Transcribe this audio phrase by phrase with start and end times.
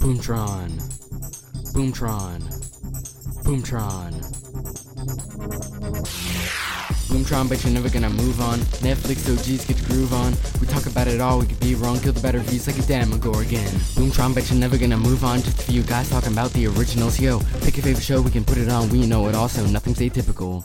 [0.00, 0.70] Boomtron.
[1.74, 2.40] Boomtron.
[3.44, 4.12] Boomtron.
[7.10, 8.60] Boomtron, but you're never gonna move on.
[8.80, 10.32] Netflix OGs get the groove on.
[10.58, 12.82] We talk about it all, we could be wrong, kill the better views like a
[12.82, 13.68] damn Demogorgon.
[13.94, 15.42] Boomtron, but you're never gonna move on.
[15.42, 17.20] Just a few guys talking about the originals.
[17.20, 18.88] Yo, pick your favorite show, we can put it on.
[18.88, 20.64] We know it also, nothing's atypical.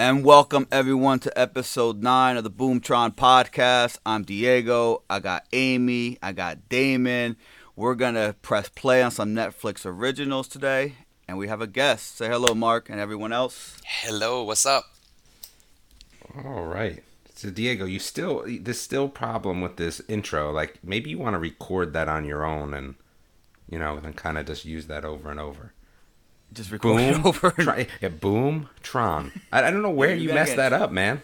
[0.00, 3.98] And welcome everyone to episode 9 of the Boomtron podcast.
[4.06, 5.02] I'm Diego.
[5.10, 6.18] I got Amy.
[6.22, 7.36] I got Damon.
[7.74, 10.94] We're going to press play on some Netflix originals today.
[11.26, 12.16] And we have a guest.
[12.16, 13.76] Say hello, Mark, and everyone else.
[13.84, 14.84] Hello, what's up?
[16.44, 17.02] All right.
[17.34, 20.52] So Diego, you still this still problem with this intro.
[20.52, 22.94] Like maybe you want to record that on your own and
[23.68, 25.72] you know, then kind of just use that over and over.
[26.52, 27.50] Just record it Boom, over.
[27.50, 29.32] Try, yeah, boom, Tron.
[29.52, 31.20] I, I don't know where You you messed that up, man.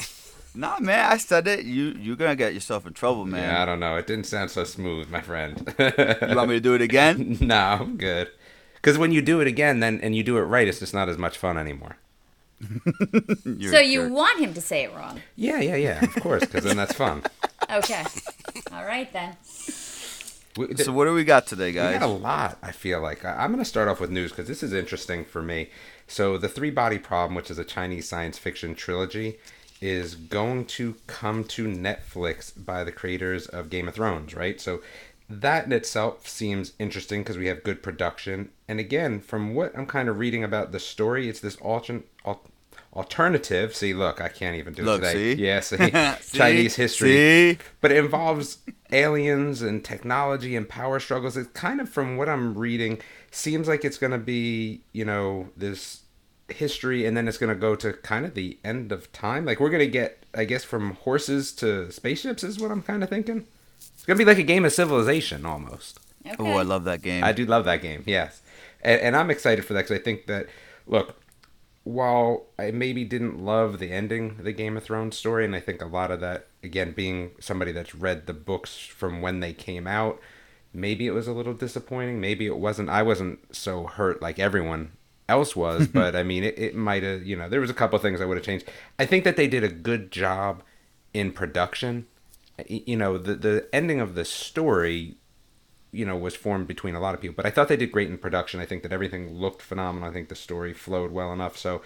[0.54, 1.64] Nah, man, I said it.
[1.64, 3.42] You, you're going to get yourself in trouble, man.
[3.42, 3.96] Yeah, I don't know.
[3.96, 5.74] It didn't sound so smooth, my friend.
[5.78, 7.38] You want me to do it again?
[7.40, 8.30] no, I'm good.
[8.76, 11.08] Because when you do it again, then and you do it right, it's just not
[11.08, 11.96] as much fun anymore.
[13.42, 14.12] So you jerk.
[14.12, 15.20] want him to say it wrong.
[15.36, 16.04] Yeah, yeah, yeah.
[16.04, 17.22] Of course, because then that's fun.
[17.70, 18.04] Okay.
[18.72, 19.36] All right then.
[20.56, 21.98] We- So what do we got today, We guys?
[22.00, 22.58] got a lot.
[22.62, 25.24] I feel like I- I'm going to start off with news because this is interesting
[25.24, 25.70] for me.
[26.06, 29.38] So, the Three Body Problem, which is a Chinese science fiction trilogy,
[29.80, 34.60] is going to come to Netflix by the creators of Game of Thrones, right?
[34.60, 34.80] So,
[35.28, 38.50] that in itself seems interesting because we have good production.
[38.68, 42.42] And again, from what I'm kind of reading about the story, it's this altern- al-
[42.94, 43.74] alternative.
[43.74, 45.36] See, look, I can't even do Look, it today.
[45.36, 45.42] see?
[45.42, 46.38] Yeah, see, See?
[46.38, 47.58] Chinese history See?
[47.80, 48.58] but it involves
[48.92, 51.36] aliens and technology and power struggles.
[51.36, 53.00] It kind of, from what I'm reading,
[53.30, 56.02] seems like it's going to be, you know, this
[56.48, 59.44] history, and then it's going to go to kind of the end of time.
[59.44, 63.02] Like we're going to get, I guess, from horses to spaceships is what I'm kind
[63.02, 63.46] of thinking.
[63.78, 66.00] It's going to be like a game of Civilization almost.
[66.26, 66.36] Okay.
[66.38, 67.22] Oh, I love that game.
[67.22, 68.02] I do love that game.
[68.06, 68.40] Yes,
[68.82, 70.46] and, and I'm excited for that because I think that
[70.86, 71.20] look,
[71.84, 75.60] while I maybe didn't love the ending of the Game of Thrones story, and I
[75.60, 79.52] think a lot of that, again, being somebody that's read the books from when they
[79.52, 80.18] came out,
[80.72, 82.20] maybe it was a little disappointing.
[82.20, 82.88] Maybe it wasn't.
[82.88, 84.92] I wasn't so hurt like everyone
[85.28, 87.24] else was, but I mean, it, it might have.
[87.24, 88.70] You know, there was a couple things I would have changed.
[88.98, 90.62] I think that they did a good job
[91.12, 92.06] in production.
[92.66, 95.16] You know, the the ending of the story
[95.94, 97.34] you know was formed between a lot of people.
[97.36, 98.60] But i thought they did great in production.
[98.60, 100.08] I think that everything looked phenomenal.
[100.08, 101.56] I think the story flowed well enough.
[101.56, 101.82] So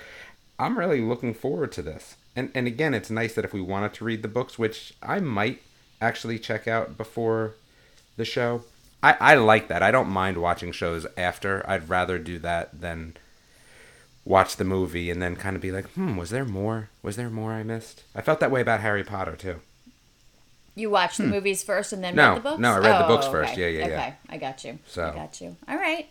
[0.59, 2.17] i'm really looking forward to this.
[2.37, 5.21] And and again it's nice that if we wanted to read the books which i
[5.21, 5.63] might
[6.01, 7.55] actually check out before
[8.17, 8.63] the show
[9.03, 9.83] i i like that.
[9.83, 11.69] I don't mind watching shows after.
[11.71, 13.17] I'd rather do that than
[14.25, 16.91] watch the movie and then kind of be like hmm was there more?
[17.03, 18.05] Was there more i missed?
[18.15, 19.61] I felt that way about harry potter too
[20.78, 22.16] You watched the movies first and then Hmm.
[22.19, 22.61] No, read the books?
[22.61, 23.53] no, I read the Oh, books first.
[23.53, 23.72] okay.
[23.72, 24.00] Yeah, yeah, yeah.
[24.00, 24.78] Okay, I got you.
[24.87, 25.56] So- I got you.
[25.69, 26.06] All right.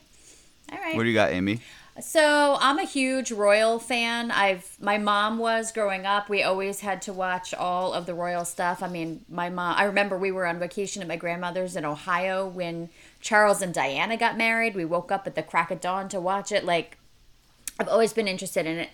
[0.72, 0.96] All right.
[0.96, 1.62] what do you got, Amy?
[2.02, 4.30] So I'm a huge royal fan.
[4.30, 6.30] I've my mom was growing up.
[6.30, 8.84] We always had to watch all of the royal stuff.
[8.84, 9.76] I mean, my mom.
[9.78, 12.90] I remember we were on vacation at my grandmother's in Ohio when
[13.20, 14.76] Charles and Diana got married.
[14.76, 16.64] We woke up at the crack of dawn to watch it.
[16.66, 16.98] Like,
[17.80, 18.90] I've always been interested in it.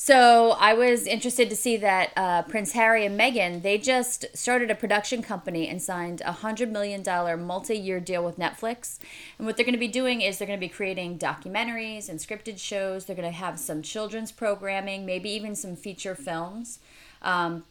[0.00, 4.70] So I was interested to see that uh, Prince Harry and Meghan they just started
[4.70, 9.00] a production company and signed a hundred million dollar multi-year deal with Netflix.
[9.36, 12.20] And what they're going to be doing is they're going to be creating documentaries and
[12.20, 13.06] scripted shows.
[13.06, 16.78] They're going to have some children's programming, maybe even some feature films.
[17.20, 17.64] Um,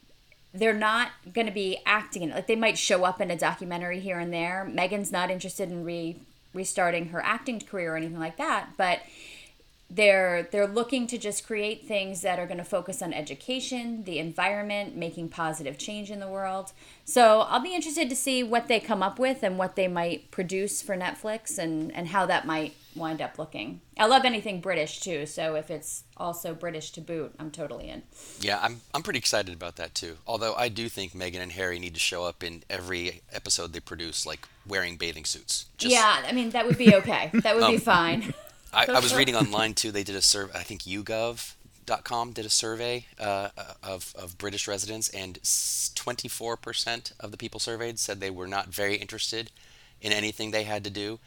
[0.54, 2.36] they're not going to be acting in it.
[2.36, 4.70] Like they might show up in a documentary here and there.
[4.70, 6.18] Meghan's not interested in re
[6.54, 9.00] restarting her acting career or anything like that, but
[9.90, 14.20] they're they're looking to just create things that are going to focus on education, the
[14.20, 16.74] environment, making positive change in the world.
[17.06, 20.30] So I'll be interested to see what they come up with and what they might
[20.30, 23.80] produce for Netflix and and how that might wind up looking.
[23.98, 28.04] I love anything British too, so if it's also British to boot, I'm totally in.
[28.42, 30.18] Yeah, I'm I'm pretty excited about that too.
[30.28, 33.80] Although I do think Meghan and Harry need to show up in every episode they
[33.80, 35.68] produce, like wearing bathing suits.
[35.78, 37.30] Just- yeah, I mean that would be okay.
[37.36, 38.34] That would be Um, fine.
[38.74, 39.92] I, I was reading online too.
[39.92, 40.58] They did a survey.
[40.58, 43.50] I think YouGov.com did a survey uh,
[43.84, 45.40] of of British residents, and
[45.96, 49.52] 24 percent of the people surveyed said they were not very interested
[50.02, 51.20] in anything they had to do.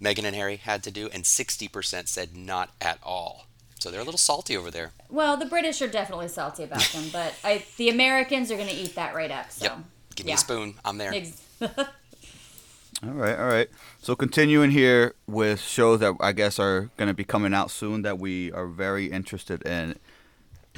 [0.00, 3.46] Meghan and Harry had to do, and 60 percent said not at all.
[3.78, 4.92] So they're a little salty over there.
[5.10, 8.74] Well, the British are definitely salty about them, but I, the Americans are going to
[8.74, 9.50] eat that right up.
[9.52, 9.66] So.
[9.66, 9.78] Yep.
[10.14, 10.36] Give me yeah.
[10.36, 10.74] a spoon.
[10.84, 11.12] I'm there.
[11.14, 11.42] Ex-
[13.02, 13.68] All right, all right.
[14.00, 18.02] So continuing here with shows that I guess are going to be coming out soon
[18.02, 19.98] that we are very interested in.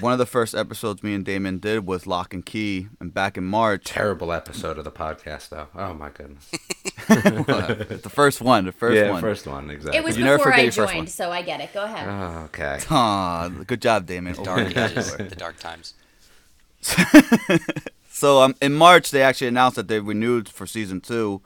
[0.00, 3.36] One of the first episodes me and Damon did was Locke and Key, and back
[3.36, 3.84] in March.
[3.84, 5.66] Terrible episode of the podcast, though.
[5.74, 6.48] Oh my goodness.
[7.08, 8.66] the first one.
[8.66, 9.20] The first yeah, one.
[9.20, 9.98] first one exactly.
[9.98, 11.72] It was You never before forget I your first joined, so I get it.
[11.72, 12.08] Go ahead.
[12.08, 12.78] Oh, okay.
[12.90, 14.40] Aw, good job, Damon.
[14.42, 15.94] Dark ages, the dark times.
[18.18, 21.40] So um, in March, they actually announced that they renewed for season two,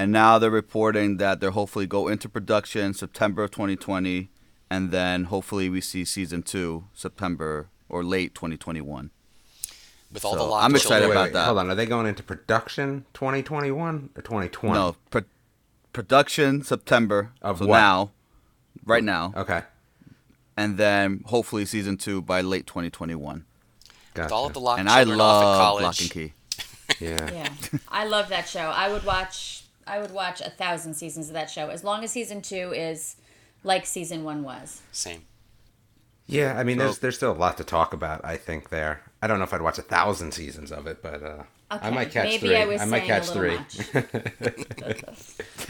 [0.00, 4.30] and now they're reporting that they'll hopefully go into production September of 2020,
[4.70, 9.10] and then hopefully we see season two September or late 2021.
[10.12, 11.18] With all So, the locked I'm excited children.
[11.20, 11.44] about that.
[11.46, 14.74] Hold on, are they going into production 2021 or 2020?
[14.74, 15.22] No, pro-
[15.92, 17.76] production September Of so what?
[17.78, 18.10] now,
[18.86, 19.62] right now, Okay.
[20.56, 23.44] and then hopefully season two by late 2021.
[24.14, 24.24] Gotcha.
[24.24, 25.82] With all of the locked And I children off at love college.
[25.84, 26.32] Locke and Key.
[26.98, 27.30] Yeah.
[27.32, 27.48] Yeah,
[27.88, 28.60] I love that show.
[28.60, 29.64] I would watch.
[29.90, 33.16] I would watch a thousand seasons of that show as long as season two is
[33.64, 34.80] like season one was.
[34.92, 35.22] Same.
[36.26, 38.24] Yeah, I mean, there's So- there's still a lot to talk about.
[38.24, 39.02] I think there.
[39.20, 42.10] I don't know if I'd watch a thousand seasons of it, but uh, I might
[42.12, 42.56] catch maybe three.
[42.56, 43.58] I was might saying a catch little
[43.92, 44.80] three.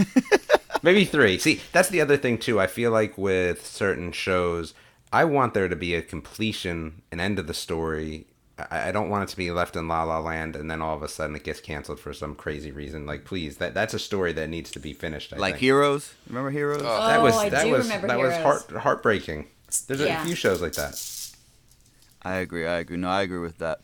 [0.83, 1.39] Maybe three.
[1.39, 2.59] See, that's the other thing too.
[2.59, 4.73] I feel like with certain shows,
[5.13, 8.27] I want there to be a completion, an end of the story.
[8.71, 10.97] I, I don't want it to be left in La La Land and then all
[10.97, 13.07] of a sudden it gets canceled for some crazy reason.
[13.07, 15.33] Like, please, that that's a story that needs to be finished.
[15.33, 15.61] I Like think.
[15.63, 16.15] Heroes.
[16.29, 16.83] Remember Heroes?
[16.85, 19.47] Oh, that was I that do was remember that was heart heartbreaking.
[19.87, 20.23] There's Yeah.
[20.23, 21.01] a few shows like that.
[22.23, 22.67] I agree.
[22.67, 22.97] I agree.
[22.97, 23.81] No, I agree with that.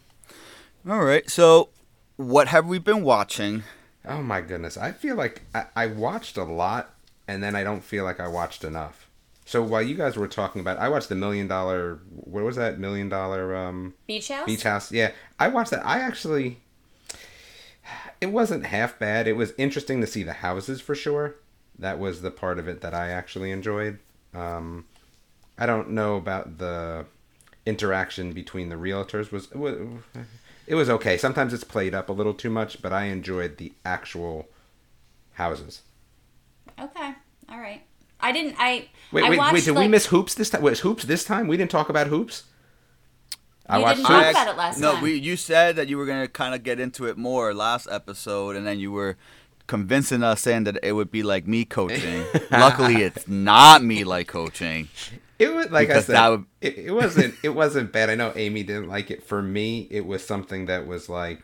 [0.88, 1.28] All right.
[1.30, 1.70] So,
[2.16, 3.62] what have we been watching?
[4.04, 4.76] Oh my goodness.
[4.76, 6.94] I feel like I, I watched a lot
[7.26, 9.08] and then I don't feel like I watched enough.
[9.46, 12.78] So while you guys were talking about I watched the million dollar what was that
[12.78, 14.44] million dollar um Beach House.
[14.44, 14.92] beach house.
[14.92, 15.12] Yeah.
[15.38, 15.86] I watched that.
[15.86, 16.58] I actually
[18.20, 19.28] it wasn't half bad.
[19.28, 21.36] It was interesting to see the houses for sure.
[21.78, 24.00] That was the part of it that I actually enjoyed.
[24.34, 24.84] Um
[25.56, 27.06] I don't know about the
[27.64, 29.76] interaction between the realtors was it was,
[30.66, 31.16] it was okay.
[31.16, 34.48] Sometimes it's played up a little too much, but I enjoyed the actual
[35.34, 35.82] houses.
[36.80, 37.14] Okay.
[37.48, 37.82] All right.
[38.26, 38.56] I didn't.
[38.58, 38.88] I.
[39.12, 39.64] Wait, I wait, watched, wait!
[39.64, 40.62] Did we miss hoops this time?
[40.62, 41.46] Was hoops this time?
[41.48, 42.44] We didn't talk about hoops.
[43.68, 44.22] I You watched didn't hoops.
[44.22, 45.02] talk about it last no, time.
[45.02, 48.56] we you said that you were gonna kind of get into it more last episode,
[48.56, 49.16] and then you were
[49.66, 52.24] convincing us saying that it would be like me coaching.
[52.50, 54.88] Luckily, it's not me like coaching.
[55.38, 56.28] It was like Because I said.
[56.30, 57.34] would- it, it wasn't.
[57.42, 58.08] It wasn't bad.
[58.10, 59.22] I know Amy didn't like it.
[59.22, 61.42] For me, it was something that was like,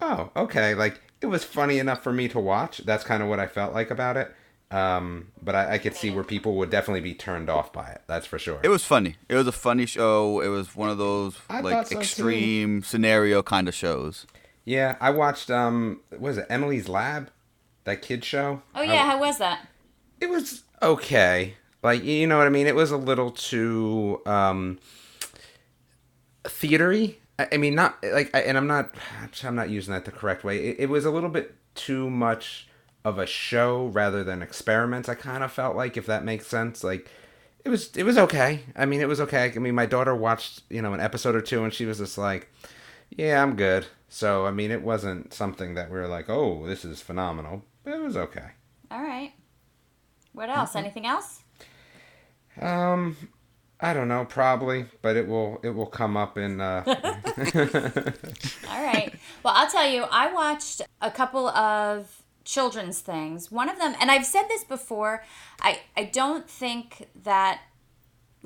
[0.00, 0.74] oh, okay.
[0.74, 2.78] Like it was funny enough for me to watch.
[2.84, 4.34] That's kind of what I felt like about it.
[4.70, 8.02] Um, but I, I could see where people would definitely be turned off by it.
[8.08, 8.58] That's for sure.
[8.64, 9.16] It was funny.
[9.28, 10.40] It was a funny show.
[10.40, 12.00] It was one of those I like thought so, too.
[12.00, 14.26] extreme scenario kind of shows.
[14.64, 15.50] yeah, I watched.
[15.50, 17.30] Um, what was it Emily's Lab?
[17.84, 18.62] That kid show.
[18.74, 19.04] Oh yeah.
[19.04, 19.68] How was that?
[20.20, 21.54] it was okay.
[21.82, 22.66] Like you know what I mean.
[22.66, 24.80] It was a little too um
[26.44, 27.16] theatery.
[27.38, 28.94] I, I mean, not like, I, and I'm not,
[29.44, 30.58] I'm not using that the correct way.
[30.58, 32.68] It, it was a little bit too much
[33.06, 35.08] of a show rather than experiments.
[35.08, 37.08] I kind of felt like, if that makes sense, like.
[37.64, 38.60] It was it was okay.
[38.76, 39.52] I mean, it was okay.
[39.52, 42.16] I mean, my daughter watched you know an episode or two, and she was just
[42.16, 42.48] like,
[43.10, 46.84] "Yeah, I'm good." So I mean, it wasn't something that we were like, "Oh, this
[46.84, 48.50] is phenomenal." But it was okay.
[48.88, 49.32] All right.
[50.32, 50.70] What else?
[50.70, 50.78] Mm-hmm.
[50.78, 51.42] Anything else?
[52.60, 53.16] Um,
[53.80, 56.60] I don't know, probably, but it will it will come up in.
[56.60, 56.84] Uh,
[58.70, 59.12] All right.
[59.42, 63.50] Well, I'll tell you, I watched a couple of children's things.
[63.52, 65.22] One of them, and I've said this before,
[65.60, 67.60] I, I don't think that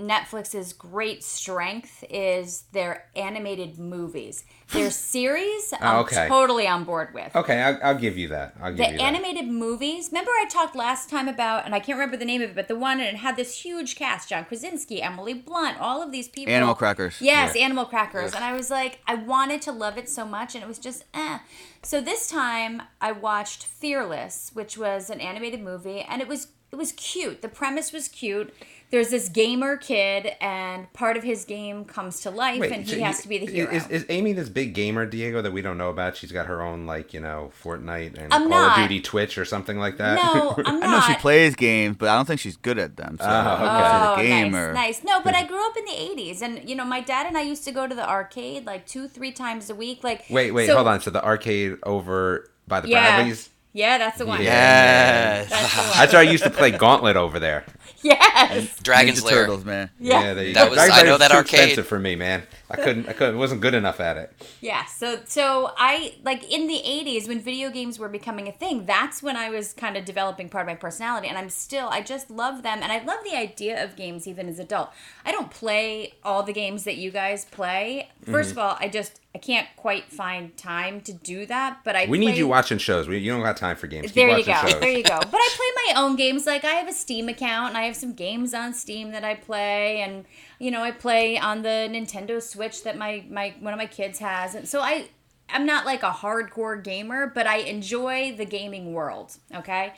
[0.01, 4.45] Netflix's great strength is their animated movies.
[4.73, 4.91] Their
[5.21, 6.27] series, I'm Oh, okay.
[6.29, 7.35] totally on board with.
[7.37, 8.55] okay, I'll, I'll give you that.
[8.61, 9.03] I'll give The you that.
[9.05, 10.09] animated movies.
[10.11, 12.69] Remember, I talked last time about, and I can't remember the name of it, but
[12.69, 16.29] the one and it had this huge cast: John Krasinski, Emily Blunt, all of these
[16.29, 16.53] people.
[16.55, 17.21] Animal Crackers.
[17.21, 17.65] Yes, Yeah.
[17.65, 20.67] Animal Crackers, and I was like, I wanted to love it so much, and it
[20.69, 21.39] was just eh.
[21.83, 26.77] So this time, I watched Fearless, which was an animated movie, and it was it
[26.77, 27.43] was cute.
[27.43, 28.55] The premise was cute.
[28.91, 33.03] There's this gamer kid, and part of his game comes to life, and so he
[33.03, 33.71] has you- to be the hero.
[33.73, 36.17] Is, is Amy this big gamer, Diego, that we don't know about?
[36.17, 38.79] She's got her own, like, you know, Fortnite and I'm Call not.
[38.79, 40.17] of Duty Twitch or something like that?
[40.17, 40.89] no, I'm not.
[40.89, 43.17] I know she plays games, but I don't think she's good at them.
[43.21, 44.73] So Oh, I don't know if Oh, she's a oh, gamer.
[44.73, 45.05] nice, nice.
[45.05, 47.43] No, but I grew up in the '80s, and you know, my dad and I
[47.43, 50.03] used to go to the arcade like two, three times a week.
[50.03, 51.01] Like, Wait, wait, so- hold on.
[51.01, 53.51] So the arcade over by the Yeah, Bradleys?
[53.73, 54.43] Yeah, that's the one.
[54.43, 55.49] Yes.
[55.51, 55.91] That's the one.
[55.99, 57.65] That's where I used to play Gauntlet over there.
[58.03, 58.79] yes.
[58.81, 59.35] Dragon's Ninja Lair.
[59.47, 59.91] Turtles, man.
[59.99, 60.35] Yeah.
[60.35, 60.71] there you That go.
[60.71, 61.61] was- Dragon's I know that too arcade.
[61.61, 62.43] expensive for me, man.
[62.71, 63.09] I couldn't.
[63.09, 63.39] I couldn't.
[63.39, 64.33] Wasn't good enough at it.
[64.61, 68.87] Yeah, so so I like in the 80s when video games were becoming a thing,
[68.87, 72.01] that's when I was kind of developing part of my personality and I'm still I
[72.01, 74.91] just love them and I love the idea of games even as adult.
[75.27, 78.09] I don't play all the games that you guys play.
[78.25, 78.51] 1st Mm-hmm.
[78.53, 82.19] of all, I just I can't quite find time to do that, but I We
[82.19, 83.07] need you watching shows.
[83.07, 84.09] We, you don't got time for games.
[84.09, 84.55] Keep there you go.
[84.55, 84.81] Shows.
[84.81, 85.19] There you go.
[85.19, 86.47] But I play my own games.
[86.47, 89.37] Like I have a Steam account and I have some games on Steam that I
[89.37, 90.25] play and
[90.59, 94.19] you know, I play on the Nintendo Switch that my my one of my kids
[94.19, 94.57] has.
[94.57, 95.09] And so I
[95.49, 99.95] I'm not like a hardcore gamer, but I enjoy the gaming world, okay?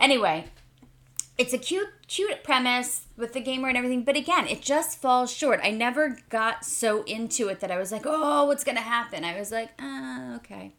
[0.00, 0.46] Anyway,
[1.36, 5.32] it's a cute cute premise with the gamer and everything but again it just falls
[5.32, 5.60] short.
[5.62, 9.24] I never got so into it that i was like oh what's gonna happen?
[9.24, 10.72] I was like uh, okay.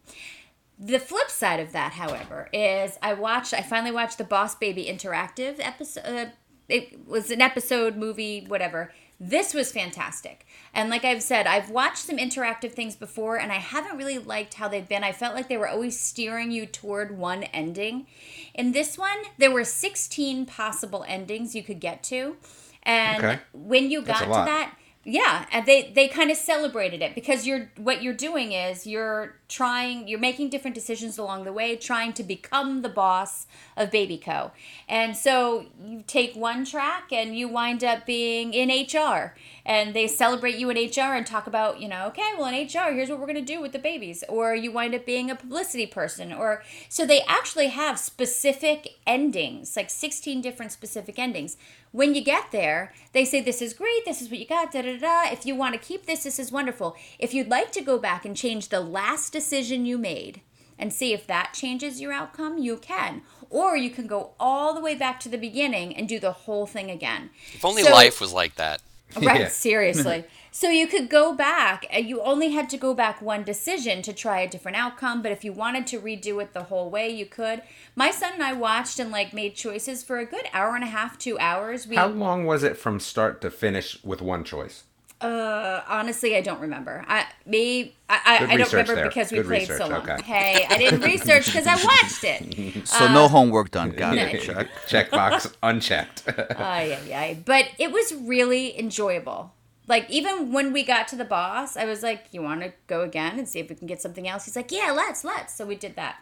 [0.78, 4.86] The flip side of that however is i watched i finally watched the boss baby
[4.86, 6.32] interactive episode
[6.68, 10.46] it was an episode movie whatever this was fantastic.
[10.74, 14.54] And like i've said i've watched some interactive things before and i haven't really liked
[14.54, 15.02] how they've been.
[15.04, 18.06] I felt like they were always steering you toward one ending.
[18.54, 22.36] In this one there were 16 possible endings you could get to.
[22.82, 23.38] And Okay.
[23.52, 27.70] when you got to that yeah and they they kind of celebrated it because you're
[27.76, 32.24] what you're doing is you're trying you're making different decisions along the way trying to
[32.24, 33.46] become the boss
[33.76, 34.50] of baby co.
[34.88, 39.34] And so you take one track and you wind up being in hr
[39.64, 42.92] and they celebrate you in hr and talk about you know okay well in hr
[42.92, 44.24] here's what we're going to do with the babies.
[44.28, 49.76] Or you wind up being a publicity person or so they actually have specific endings
[49.76, 51.56] like 16 different specific endings
[51.96, 54.82] when you get there, they say, This is great, this is what you got, da
[54.82, 55.32] da da.
[55.32, 56.94] If you want to keep this, this is wonderful.
[57.18, 60.42] If you'd like to go back and change the last decision you made
[60.78, 63.22] and see if that changes your outcome, you can.
[63.48, 66.66] Or you can go all the way back to the beginning and do the whole
[66.66, 67.30] thing again.
[67.54, 68.82] If only So- life was like that.
[69.16, 69.48] Right, Yeah.
[69.48, 70.24] seriously.
[70.56, 74.12] So you could go back and you only had to go back one decision to
[74.14, 77.26] try a different outcome, but if you wanted to redo it the whole way, you
[77.26, 77.60] could.
[77.94, 80.86] My son and I watched and like made choices for a good hour and a
[80.86, 81.86] half, 2 hours.
[81.86, 84.84] We How long was it from start to finish with one choice?
[85.20, 87.02] uh honestly I don't remember.
[87.08, 89.08] I maybe I I, Good I don't remember there.
[89.08, 90.08] because we Good played so long.
[90.10, 90.22] okay.
[90.22, 92.86] Hey, I didn't research because I watched it.
[92.96, 93.90] So no homework done.
[93.92, 94.48] Got it.
[94.48, 94.68] Uh, no.
[94.86, 95.10] Check.
[95.10, 96.24] box unchecked.
[96.28, 97.38] Ay, ay, ay.
[97.44, 99.52] But it was really enjoyable.
[99.88, 103.02] Like even when we got to the boss, I was like, "You want to go
[103.02, 105.66] again and see if we can get something else?" He's like, "Yeah, let's, let's." So
[105.66, 106.16] we did that.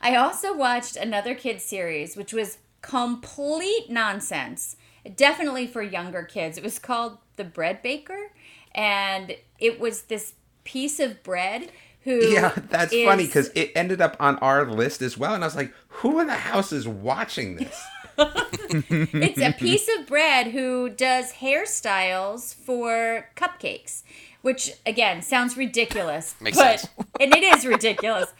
[0.00, 4.76] I also watched another kids series, which was complete nonsense.
[5.16, 6.56] Definitely for younger kids.
[6.58, 8.32] It was called The Bread Baker,
[8.74, 11.70] and it was this piece of bread
[12.02, 15.46] who yeah, that's funny because it ended up on our list as well, and I
[15.46, 17.82] was like, "Who in the house is watching this?"
[18.70, 24.02] it's a piece of bread who does hairstyles for cupcakes,
[24.42, 26.34] which again sounds ridiculous.
[26.40, 26.92] Makes but, sense.
[27.20, 28.32] And it is ridiculous.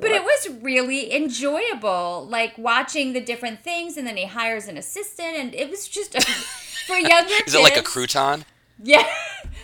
[0.00, 4.76] But it was really enjoyable, like watching the different things, and then he hires an
[4.76, 6.16] assistant, and it was just
[6.86, 7.48] for younger kids.
[7.48, 8.44] Is it like a crouton?
[8.80, 9.04] Yeah.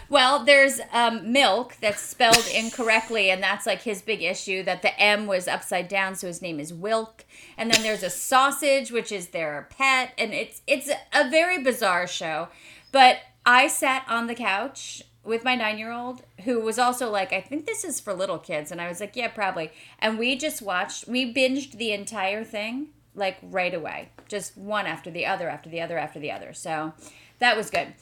[0.09, 4.99] Well, there's um, milk that's spelled incorrectly, and that's like his big issue that the
[5.01, 7.24] M was upside down, so his name is Wilk.
[7.57, 12.07] And then there's a sausage, which is their pet, and it's it's a very bizarre
[12.07, 12.49] show.
[12.93, 17.33] But I sat on the couch with my nine year old, who was also like,
[17.33, 19.73] I think this is for little kids, and I was like, yeah, probably.
[19.99, 25.11] And we just watched, we binged the entire thing like right away, just one after
[25.11, 26.53] the other, after the other, after the other.
[26.53, 26.93] So
[27.39, 27.95] that was good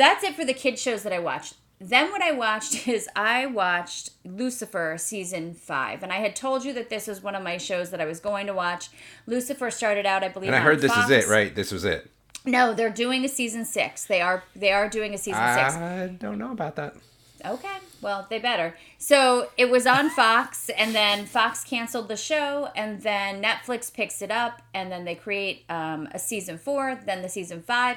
[0.00, 1.54] that's it for the kid shows that I watched.
[1.80, 6.72] Then what I watched is I watched Lucifer season five, and I had told you
[6.74, 8.88] that this was one of my shows that I was going to watch.
[9.26, 11.10] Lucifer started out, I believe, And I heard this Fox.
[11.10, 11.54] is it, right?
[11.54, 12.10] This was it.
[12.44, 14.04] No, they're doing a season six.
[14.04, 15.74] They are they are doing a season six.
[15.74, 16.96] I don't know about that.
[17.44, 18.76] Okay, well, they better.
[18.98, 24.20] So it was on Fox, and then Fox canceled the show, and then Netflix picks
[24.22, 27.96] it up, and then they create um, a season four, then the season five.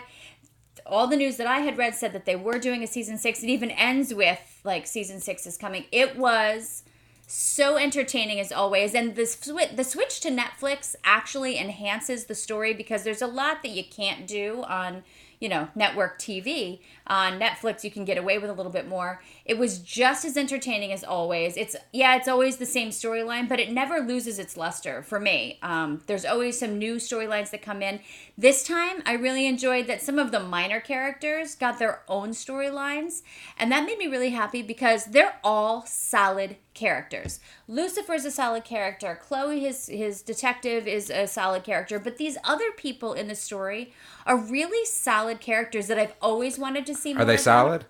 [0.86, 3.44] All the news that I had read said that they were doing a season six.
[3.44, 5.86] It even ends with like season six is coming.
[5.92, 6.84] It was
[7.26, 12.74] so entertaining as always, and the swi- the switch to Netflix actually enhances the story
[12.74, 15.04] because there's a lot that you can't do on
[15.44, 16.80] you know, network TV.
[17.08, 19.22] On Netflix, you can get away with a little bit more.
[19.46, 21.58] It was just as entertaining as always.
[21.58, 25.60] It's yeah, it's always the same storyline, but it never loses its luster for me.
[25.62, 28.00] Um, there's always some new storylines that come in.
[28.38, 33.22] This time, I really enjoyed that some of the minor characters got their own storylines,
[33.58, 37.40] and that made me really happy because they're all solid characters.
[37.68, 39.20] Lucifer's a solid character.
[39.22, 42.00] Chloe, his his detective, is a solid character.
[42.00, 43.94] But these other people in the story
[44.26, 47.14] are really solid characters that I've always wanted to see.
[47.16, 47.86] Are they solid?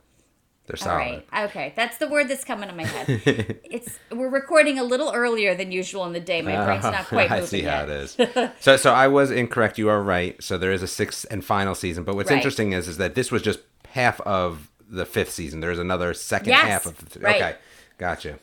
[0.66, 1.24] They're solid.
[1.34, 1.50] right.
[1.50, 3.10] Okay, that's the word that's coming to my head.
[3.70, 6.42] it's we're recording a little earlier than usual in the day.
[6.42, 7.74] My brain's not quite I see yet.
[7.76, 8.18] how it is.
[8.62, 9.78] so, so I was incorrect.
[9.78, 10.42] You are right.
[10.42, 12.06] So there is a sixth and final season.
[12.06, 12.38] But what's Right.
[12.38, 15.60] interesting is, is that this was just half of the fifth season.
[15.60, 17.10] There's another second Yes, half of.
[17.10, 17.36] The, right.
[17.42, 17.56] Okay,
[17.98, 18.40] gotcha.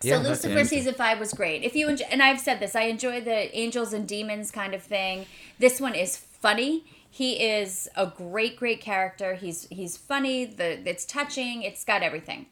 [0.00, 1.62] So Yeah, Lucifer season five was great.
[1.62, 4.82] If you enjoy, and I've said this, I enjoy the angels and demons kind of
[4.82, 5.26] thing.
[5.58, 6.84] This one is funny.
[7.16, 9.34] He is a great, great character.
[9.34, 10.46] He's he's funny.
[10.46, 11.62] The it's touching.
[11.62, 12.46] It's got everything.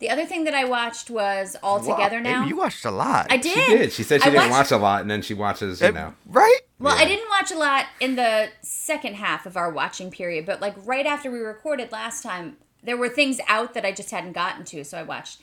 [0.00, 2.46] The other thing that I watched was All Together Wow, Now.
[2.46, 3.28] You watched a lot.
[3.30, 3.54] I did.
[3.54, 3.92] She did.
[3.92, 5.80] She said she I didn't watched- watch a lot, and then she watches.
[5.80, 6.12] You Eh, know.
[6.26, 6.58] right?
[6.78, 10.60] Well, I didn't watch a lot in the second half of our watching period, but
[10.60, 14.32] like right after we recorded last time, there were things out that I just hadn't
[14.32, 15.40] gotten to, so I watched.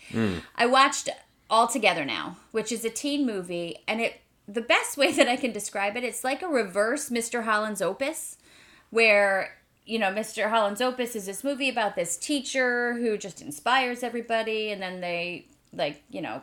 [0.55, 1.09] I watched
[1.49, 5.37] All Together Now, which is a teen movie, and it the best way that I
[5.37, 7.45] can describe it, it's like a reverse Mr.
[7.45, 8.37] Holland's Opus,
[8.89, 10.49] where you know Mr.
[10.49, 15.47] Holland's Opus is this movie about this teacher who just inspires everybody, and then they
[15.73, 16.41] like you know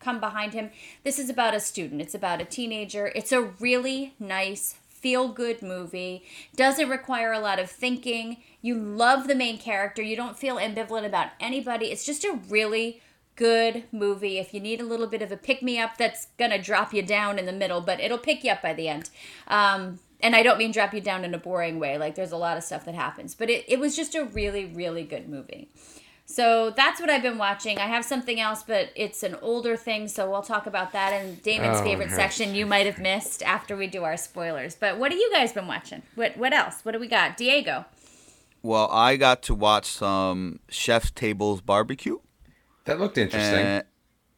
[0.00, 0.70] come behind him.
[1.04, 2.00] This is about a student.
[2.00, 3.10] It's about a teenager.
[3.14, 6.24] It's a really nice feel good movie.
[6.54, 8.38] Doesn't require a lot of thinking.
[8.62, 10.02] You love the main character.
[10.02, 11.86] You don't feel ambivalent about anybody.
[11.86, 13.00] It's just a really
[13.36, 14.38] good movie.
[14.38, 17.02] If you need a little bit of a pick me up, that's to drop you
[17.02, 19.10] down in the middle, but it'll pick you up by the end.
[19.46, 21.98] Um, and I don't mean drop you down in a boring way.
[21.98, 24.64] Like there's a lot of stuff that happens, but it, it was just a really,
[24.64, 25.70] really good movie.
[26.28, 27.78] So that's what I've been watching.
[27.78, 31.36] I have something else, but it's an older thing, so we'll talk about that in
[31.44, 32.16] Damon's Oh, favorite yes.
[32.16, 34.74] section you might have missed after we do our spoilers.
[34.74, 36.02] But what have you guys been watching?
[36.16, 36.80] What what else?
[36.84, 37.36] What do we got?
[37.36, 37.84] Diego.
[38.62, 42.18] Well, I got to watch some Chef's Tables Barbecue.
[42.86, 43.60] That looked interesting.
[43.64, 43.84] And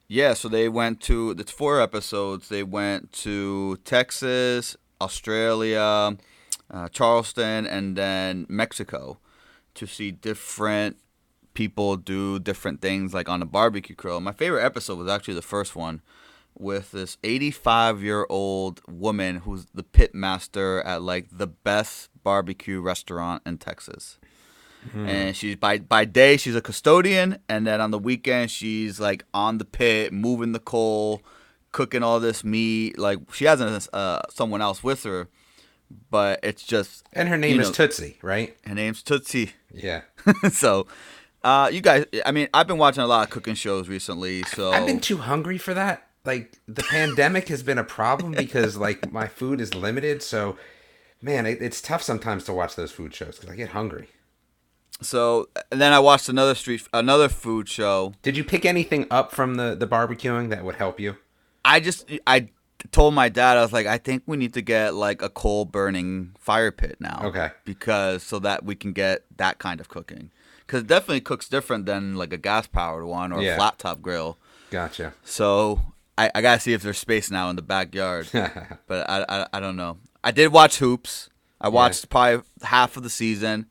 [0.09, 2.51] yeah, so they went to it's four episodes.
[2.51, 6.17] They went to Texas, Australia,
[6.71, 9.19] uh, Charleston, and then Mexico
[9.75, 10.97] to see different
[11.55, 14.21] people do different things like on a barbecue grill.
[14.21, 16.03] My favorite episode was actually the first one
[16.57, 22.81] with this 85 year old woman who's the pit master at like the best barbecue
[22.81, 24.19] restaurant in Texas.
[24.95, 29.25] And she's by by day she's a custodian, and then on the weekend she's like
[29.35, 31.23] on the pit, moving the coal,
[31.73, 32.99] cooking all this meat.
[32.99, 33.61] Like she has
[33.93, 35.29] uh, someone else with her,
[36.11, 38.57] but it's just and her name is know, Tootsie, right?
[38.67, 39.53] her name's Tootsie.
[39.73, 40.03] Yeah.
[40.53, 40.87] so,
[41.43, 44.43] uh, you guys, I mean, I've been watching a lot of cooking shows recently.
[44.43, 46.07] So I've been too hungry for that.
[46.25, 50.23] Like the pandemic has been a problem because like my food is limited.
[50.23, 50.57] So,
[51.23, 54.09] man, it, it's tough sometimes to watch those food shows because I get hungry.
[55.01, 58.15] so and then I watched another street, another food show.
[58.23, 61.17] Did you pick anything up from the the barbecuing that would help you?
[61.65, 62.49] I just I
[62.93, 65.65] told my dad I was like I think we need to get like a coal
[65.65, 67.21] burning fire pit now.
[67.25, 67.51] Okay.
[67.65, 70.31] Because so that we can get that kind of cooking.
[70.67, 73.55] Cuz it definitely cooks different than like a gas powered one or Yeah.
[73.55, 74.39] a flat top grill.
[74.71, 75.15] Gotcha.
[75.25, 75.81] So
[76.17, 78.29] I, I gotta see if there's space now in the backyard.
[78.33, 79.99] but I, I I don't know.
[80.23, 81.31] I did watch Hoops.
[81.61, 83.67] I watched probably half of the season.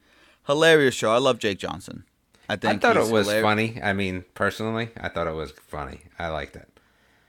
[0.45, 1.11] Hilarious show.
[1.13, 2.03] I love Jake Johnson.
[2.49, 3.79] I think I thought it was hilar- funny.
[3.83, 6.01] I mean, personally, I thought it was funny.
[6.17, 6.69] I liked it.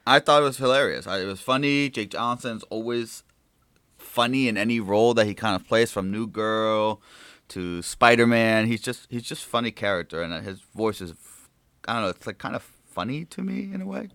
[0.09, 1.07] I thought it was hilarious.
[1.07, 1.90] I, it was funny.
[1.90, 3.23] Jake Johnson's always
[3.97, 7.01] funny in any role that he kind of plays, from New Girl
[7.49, 8.66] to Spider Man.
[8.66, 11.14] He's just he's just funny character, and his voice is
[11.87, 12.09] I don't know.
[12.09, 14.09] It's like kind of funny to me in a way.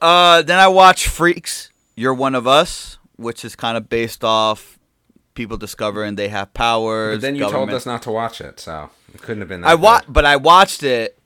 [0.00, 1.70] Uh, then I watched Freaks.
[1.94, 4.78] You're one of us, which is kind of based off
[5.34, 7.16] people discovering they have powers.
[7.16, 9.60] But then you told us not to watch it, so it couldn't have been.
[9.60, 11.18] That I wa- but I watched it.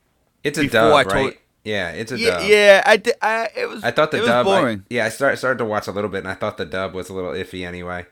[0.44, 1.40] It's a before dub, I right?
[1.66, 2.48] Yeah, it's a Yeah, dub.
[2.48, 3.14] yeah, I did.
[3.20, 3.82] I, it was.
[3.82, 4.46] I thought the it was dub.
[4.46, 4.84] I- boring.
[4.88, 7.08] yeah, I started started to watch a little bit, and I thought the dub was
[7.08, 8.06] a little iffy anyway.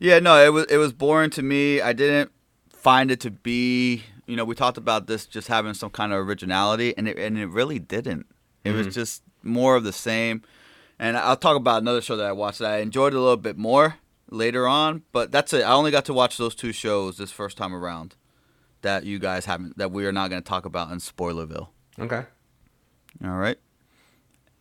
[0.00, 1.80] Yeah, no, it was it was boring to me.
[1.80, 2.32] I didn't
[2.70, 4.02] find it to be.
[4.26, 7.38] You know, we talked about this just having some kind of originality, and it and
[7.38, 8.26] it really didn't.
[8.64, 8.94] It was mm-hmm.
[8.94, 10.42] just more of the same.
[10.98, 13.56] And I'll talk about another show that I watched that I enjoyed a little bit
[13.56, 13.96] more
[14.28, 15.02] later on.
[15.12, 15.62] But that's it.
[15.62, 18.16] I only got to watch those two shows this first time around.
[18.82, 19.78] That you guys haven't.
[19.78, 21.68] That we are not going to talk about in Spoilerville.
[22.00, 22.24] Okay.
[23.24, 23.58] All right.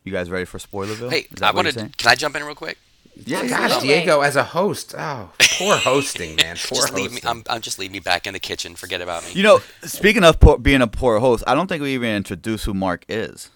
[0.03, 1.09] You guys ready for Spoilerville?
[1.11, 1.73] Hey, I what you're wanted.
[1.73, 1.93] saying?
[1.97, 2.77] Can I jump in real quick?
[3.25, 3.87] Yeah, Gosh, oh, Absolutely.
[3.87, 4.93] Diego as a host.
[4.97, 6.57] Oh, poor hosting, man.
[6.57, 6.95] Poor Just hosting.
[6.97, 7.21] leave me.
[7.25, 8.75] I'm, I'm just leave me back in the kitchen.
[8.75, 9.31] Forget about me.
[9.33, 12.65] You know, speaking of poor, being a poor host, I don't think we even introduced
[12.65, 13.49] who Mark is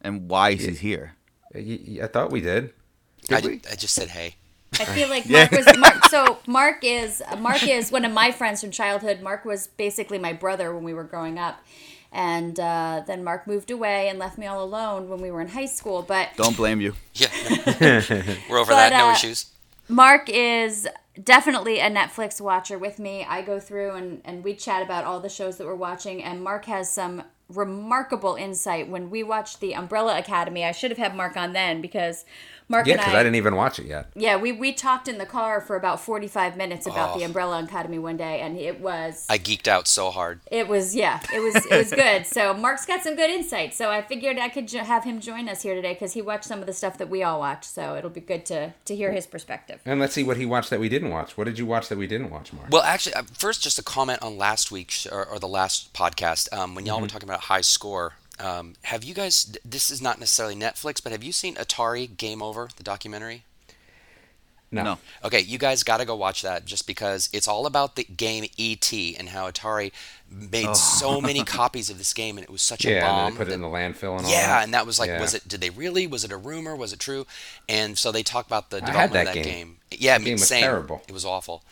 [0.00, 1.14] and why he's here.
[1.54, 2.72] I thought we did.
[3.30, 3.60] I, Did we?
[3.70, 4.34] I just said hey.
[4.80, 5.48] I feel like Yeah.
[5.50, 6.04] Mark was Mark.
[6.06, 9.20] So Mark is Mark is one of my friends from childhood.
[9.22, 11.60] Mark was basically my brother when we were growing up,
[12.14, 15.48] and uh, then Mark moved away and left me all alone when we were in
[15.48, 16.00] high school.
[16.02, 16.94] But Don't blame you.
[17.14, 17.28] Yeah,
[18.50, 18.92] we're over But, that.
[18.92, 19.52] No uh, issues.
[19.88, 20.88] Mark is
[21.22, 23.24] definitely a Netflix watcher with me.
[23.28, 26.42] I go through and, and we chat about all the shows that we're watching, and
[26.42, 28.88] Mark has some remarkable insight.
[28.88, 32.24] When we watched The Umbrella Academy, I should have had Mark on then because
[32.68, 34.10] Mark Yeah, because I didn't even watch it yet.
[34.14, 37.18] yeah, we, we talked in the car for about 45 minutes about Oh.
[37.18, 39.26] The Umbrella Academy one day, and it was.
[39.28, 40.40] I geeked out so hard.
[40.50, 42.26] It was yeah, it was it was good.
[42.26, 43.74] So Mark's got some good insight.
[43.74, 46.44] So I figured I could jo- have him join us here today because he watched
[46.44, 47.64] some of the stuff that we all watch.
[47.64, 49.80] So it'll be good to to hear his perspective.
[49.84, 51.36] And let's see what he watched that we didn't watch.
[51.36, 52.70] What did you watch that we didn't watch, Mark?
[52.70, 56.52] Well, actually, uh, first, just a comment on last week's or, or the last podcast
[56.52, 57.02] um, when y'all Mm-hmm.
[57.02, 58.14] were talking about high score.
[58.38, 59.56] Um, have you guys?
[59.64, 63.44] This is not necessarily Netflix, but have you seen Atari Game Over, the documentary?
[64.72, 64.82] no.
[64.82, 64.98] No.
[65.22, 68.46] Okay, you guys got to go watch that just because it's all about the game
[68.56, 69.16] E.T.
[69.16, 69.92] and how Atari
[70.28, 72.92] made so many copies of this game and it was such a Oh.
[72.92, 74.64] Yeah, and they put it in the landfill and all yeah, that.
[74.64, 75.20] and that was like, Yeah.
[75.20, 75.46] was it?
[75.46, 76.08] Did they really?
[76.08, 76.74] Was it a rumor?
[76.74, 77.24] Was it true?
[77.68, 79.44] And so they talk about the had development that of that game.
[79.44, 79.76] game.
[79.92, 80.62] Yeah, I That mean, game was same.
[80.62, 81.02] terrible.
[81.06, 81.62] It was awful.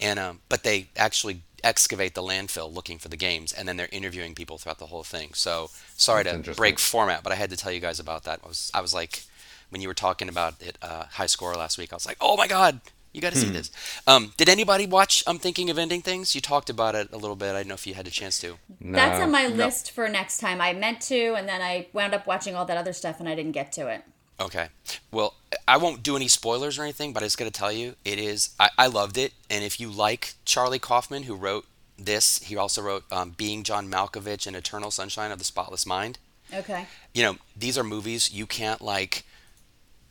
[0.00, 3.88] And um, but they actually excavate the landfill looking for the games, and then they're
[3.92, 5.30] interviewing people throughout the whole thing.
[5.34, 8.40] So sorry That's to break format, but I had to tell you guys about that.
[8.44, 9.24] I was I was like,
[9.70, 12.36] when you were talking about it, uh, high score last week, I was like, oh
[12.36, 12.80] my god.
[13.12, 13.46] You got to Hmm.
[13.46, 13.70] see this.
[14.06, 16.34] Um, did anybody watch I'm Thinking of Ending Things?
[16.34, 17.54] You talked about it a little bit.
[17.54, 18.58] I don't know if you had a chance to.
[18.78, 20.60] That's on my list for next time.
[20.60, 23.34] I meant to, and then I wound up watching all that other stuff, and I
[23.34, 24.02] didn't get to it.
[24.38, 24.68] Okay.
[25.10, 25.34] Well,
[25.66, 28.18] I won't do any spoilers or anything, but I just got to tell you, it
[28.18, 28.50] is.
[28.60, 31.66] I, I loved it, and if you like Charlie Kaufman, who wrote
[31.98, 36.18] this, he also wrote um, Being John Malkovich and Eternal Sunshine of the Spotless Mind.
[36.52, 36.86] Okay.
[37.14, 39.24] You know, these are movies you can't like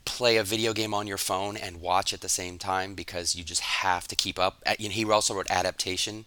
[0.03, 3.43] play a video game on your phone and watch at the same time because you
[3.43, 4.61] just have to keep up.
[4.79, 6.25] You know, he also wrote Adaptation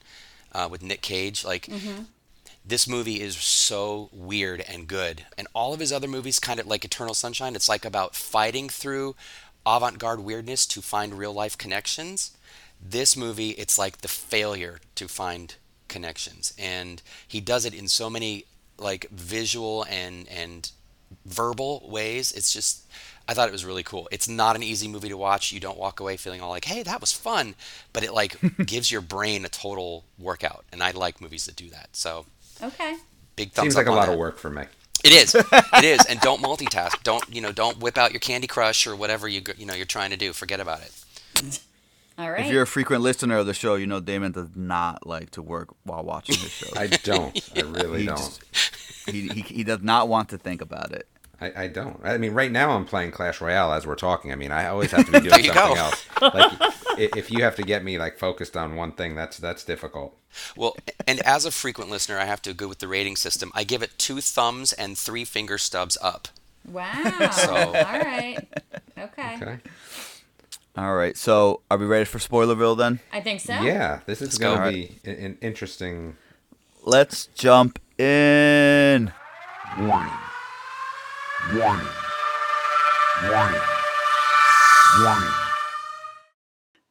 [0.53, 1.45] uh, with Nick Cage.
[1.45, 1.69] Like,
[2.69, 5.25] this movie is so weird and good.
[5.39, 8.69] And all of his other movies, kind of like Eternal Sunshine, it's like about fighting
[8.69, 9.17] through
[9.65, 12.37] avant garde weirdness to find real life connections.
[12.81, 15.55] This movie, it's like the failure to find
[15.89, 16.53] connections.
[16.59, 18.45] And he does it in so many
[18.77, 20.71] like visual and, and
[21.25, 22.33] verbal ways.
[22.33, 22.87] It's just,
[23.27, 24.09] I thought it was really cool.
[24.13, 25.53] It's not an easy movie to watch.
[25.53, 27.55] You don't walk away feeling all like, hey, that was fun.
[27.95, 30.67] But it like gives your brain a total workout.
[30.71, 31.89] And I like movies that do that.
[31.93, 32.27] So
[32.63, 32.97] Okay.
[33.37, 34.13] big thumbs Seems up like a lot that.
[34.13, 34.65] of work for me.
[35.05, 35.35] It is.
[35.75, 36.05] It is.
[36.07, 37.03] And don't multitask.
[37.05, 37.53] Don't you know?
[37.53, 40.33] Don't whip out your Candy Crush or whatever you you know you're trying to do.
[40.33, 41.61] Forget about it.
[42.19, 42.45] All right.
[42.47, 45.43] If you're a frequent listener of the show, you know Damon does not like to
[45.43, 46.67] work while watching the show.
[46.77, 47.41] I don't.
[47.57, 48.17] I really He don't.
[48.17, 48.43] just-
[49.09, 51.09] he, he, he does not want to think about it.
[51.41, 52.01] I, I don't.
[52.03, 54.33] I mean, right now I'm playing Clash Royale as we're talking.
[54.33, 55.75] I mean, I always have to be doing something go.
[55.75, 56.07] else.
[56.21, 56.53] Like,
[57.15, 60.17] if you have to get me like focused on one thing, that's that's difficult.
[60.57, 63.53] Well, and as a frequent listener, I have to go with the rating system.
[63.55, 66.27] I give it two thumbs and three finger stubs up.
[66.69, 67.31] wow.
[67.33, 68.39] So- All right.
[68.99, 69.37] Okay.
[69.37, 69.59] Okay.
[70.77, 73.01] All right, so are we ready for Spoilerville then?
[73.13, 73.53] I think so.
[73.53, 76.17] Yeah, this is going to be an, an interesting.
[76.85, 79.13] Let's jump in.
[79.77, 80.13] Warning.
[81.47, 81.87] Warning.
[83.31, 83.61] Warning.
[85.01, 85.31] Warning.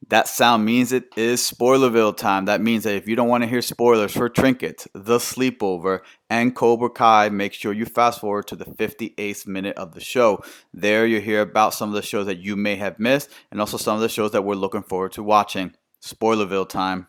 [0.10, 2.46] That sound means it is Spoilerville time.
[2.46, 6.56] That means that if you don't want to hear spoilers for Trinket, The Sleepover, and
[6.56, 10.42] Cobra Kai, make sure you fast forward to the 58th minute of the show.
[10.74, 13.78] There you'll hear about some of the shows that you may have missed and also
[13.78, 15.74] some of the shows that we're looking forward to watching.
[16.02, 17.08] Spoilerville time.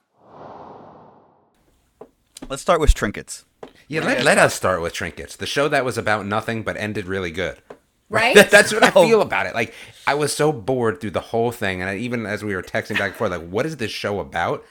[2.48, 3.44] Let's start with Trinkets.
[3.88, 7.06] Yeah, let, let us start with Trinkets, the show that was about nothing but ended
[7.06, 7.58] really good.
[8.10, 8.34] Right.
[8.34, 9.06] That, that's what I Oh.
[9.06, 9.54] feel about it.
[9.54, 9.74] Like
[10.06, 12.94] I was so bored through the whole thing, and I, even as we were texting
[12.96, 14.64] back and forth, like, what is this show about?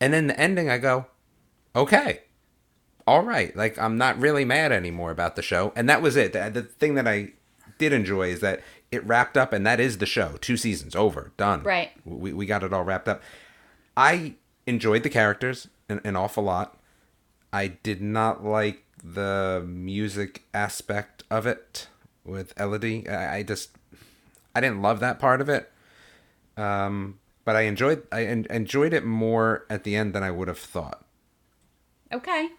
[0.00, 1.06] And then the ending, I go,
[1.74, 2.20] okay,
[3.04, 3.56] all right.
[3.56, 6.32] Like I'm not really mad anymore about the show, and that was it.
[6.32, 7.32] The, the thing that I
[7.78, 8.60] did enjoy is that
[8.92, 10.36] it wrapped up, and that is the show.
[10.40, 11.64] Two seasons over, done.
[11.64, 11.90] Right.
[12.04, 13.20] We we got it all wrapped up.
[13.96, 16.78] I enjoyed the characters an, an awful lot.
[17.56, 21.88] I did not like the music aspect of it
[22.22, 23.08] with Elodie.
[23.08, 23.70] I, I just
[24.54, 25.72] I didn't love that part of it.
[26.58, 30.48] Um, but I enjoyed I en- enjoyed it more at the end than I would
[30.48, 31.06] have thought.
[32.12, 32.50] Okay.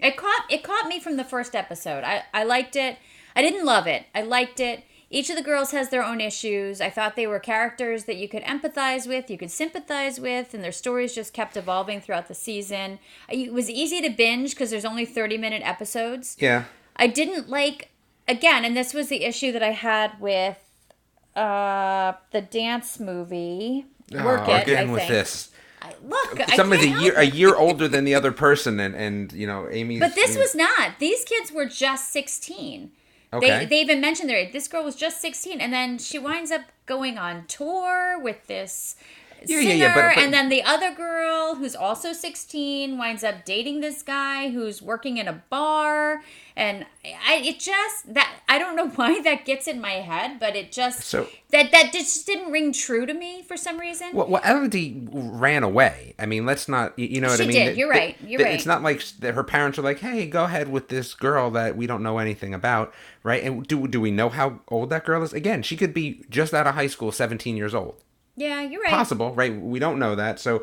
[0.00, 2.02] It caught it caught me from the first episode.
[2.02, 2.98] I, I liked it.
[3.36, 4.06] I didn't love it.
[4.12, 4.82] I liked it.
[5.10, 6.80] Each of the girls has their own issues.
[6.80, 10.64] I thought they were characters that you could empathize with, you could sympathize with, and
[10.64, 12.98] their stories just kept evolving throughout the season.
[13.28, 16.36] It was easy to binge because there's only 30 minute episodes.
[16.40, 16.64] Yeah.
[16.96, 17.90] I didn't like
[18.26, 20.58] again, and this was the issue that I had with
[21.36, 23.84] uh the dance movie.
[24.12, 24.62] Work Oh, it.
[24.62, 25.12] again I with think.
[25.12, 25.50] this.
[25.82, 29.46] I, look, Somebody's a year a year older than the other person, and and you
[29.46, 30.00] know Amy's.
[30.00, 30.98] But this was not.
[30.98, 32.90] These kids were just 16.
[33.32, 33.60] Okay.
[33.60, 34.52] They, they even mentioned their age.
[34.52, 35.60] This girl was just 16.
[35.60, 38.96] And then she winds up going on tour with this
[39.44, 39.70] Yeah, singer.
[39.70, 43.80] yeah, yeah, but- but- and then the other girl, who's also 16, winds up dating
[43.80, 46.22] this guy who's working in a bar.
[46.58, 46.86] And
[47.26, 50.72] I, it just, that, I don't know why that gets in my head, but it
[50.72, 54.10] just, So- that, that just didn't ring true to me for some reason.
[54.14, 56.14] Well, well, Elodie ran away.
[56.18, 56.98] I mean, let's not.
[56.98, 57.66] You know what I She mean?
[57.66, 57.76] did.
[57.76, 58.16] You're right.
[58.26, 58.54] You're right.
[58.54, 61.86] It's not like her parents are like, "Hey, go ahead with this girl that we
[61.86, 63.42] don't know anything about," right?
[63.44, 65.32] And do do we know how old that girl is?
[65.32, 67.94] Again, she could be just out of high school, 17 years old.
[68.36, 68.90] Yeah, you're right.
[68.90, 69.54] Possible, right?
[69.60, 70.38] We don't know that.
[70.38, 70.62] So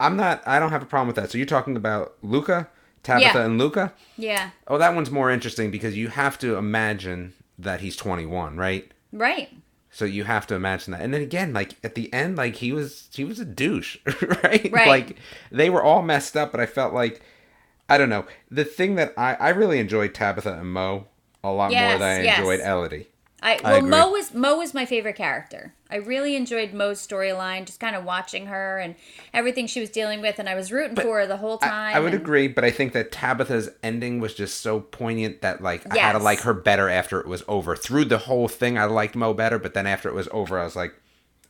[0.00, 0.42] I'm not.
[0.46, 1.30] I don't have a problem with that.
[1.30, 2.68] So you're talking about Luca,
[3.02, 3.44] Tabitha, Yeah.
[3.44, 3.92] and Luca.
[4.16, 8.90] Yeah, Oh, that one's more interesting because you have to imagine that he's 21, right?
[9.12, 9.48] right.
[9.90, 11.00] So you have to imagine that.
[11.00, 13.96] And then again, like at the end, like he was he was a douche,
[14.44, 14.68] right?
[14.70, 14.88] Right.
[14.88, 15.16] Like
[15.50, 17.22] they were all messed up, but I felt like
[17.88, 18.26] I don't know.
[18.50, 21.06] The thing that I I really enjoyed Tabitha and Mo
[21.42, 22.38] a lot more than I yes.
[22.38, 23.08] enjoyed Elodie.
[23.46, 23.90] I well, agree.
[23.90, 25.72] Mo was Mo was my favorite character.
[25.88, 28.96] I really enjoyed Mo's storyline, just kind of watching her and
[29.32, 31.94] everything she was dealing with, and I was rooting for her the whole time.
[31.94, 35.62] I, would and- agree, but I think that Tabitha's ending was just so poignant that
[35.62, 37.76] like I had to like her better after it was over.
[37.76, 40.64] Through the whole thing, I liked Mo better, but then after it was over, I
[40.64, 40.94] was like,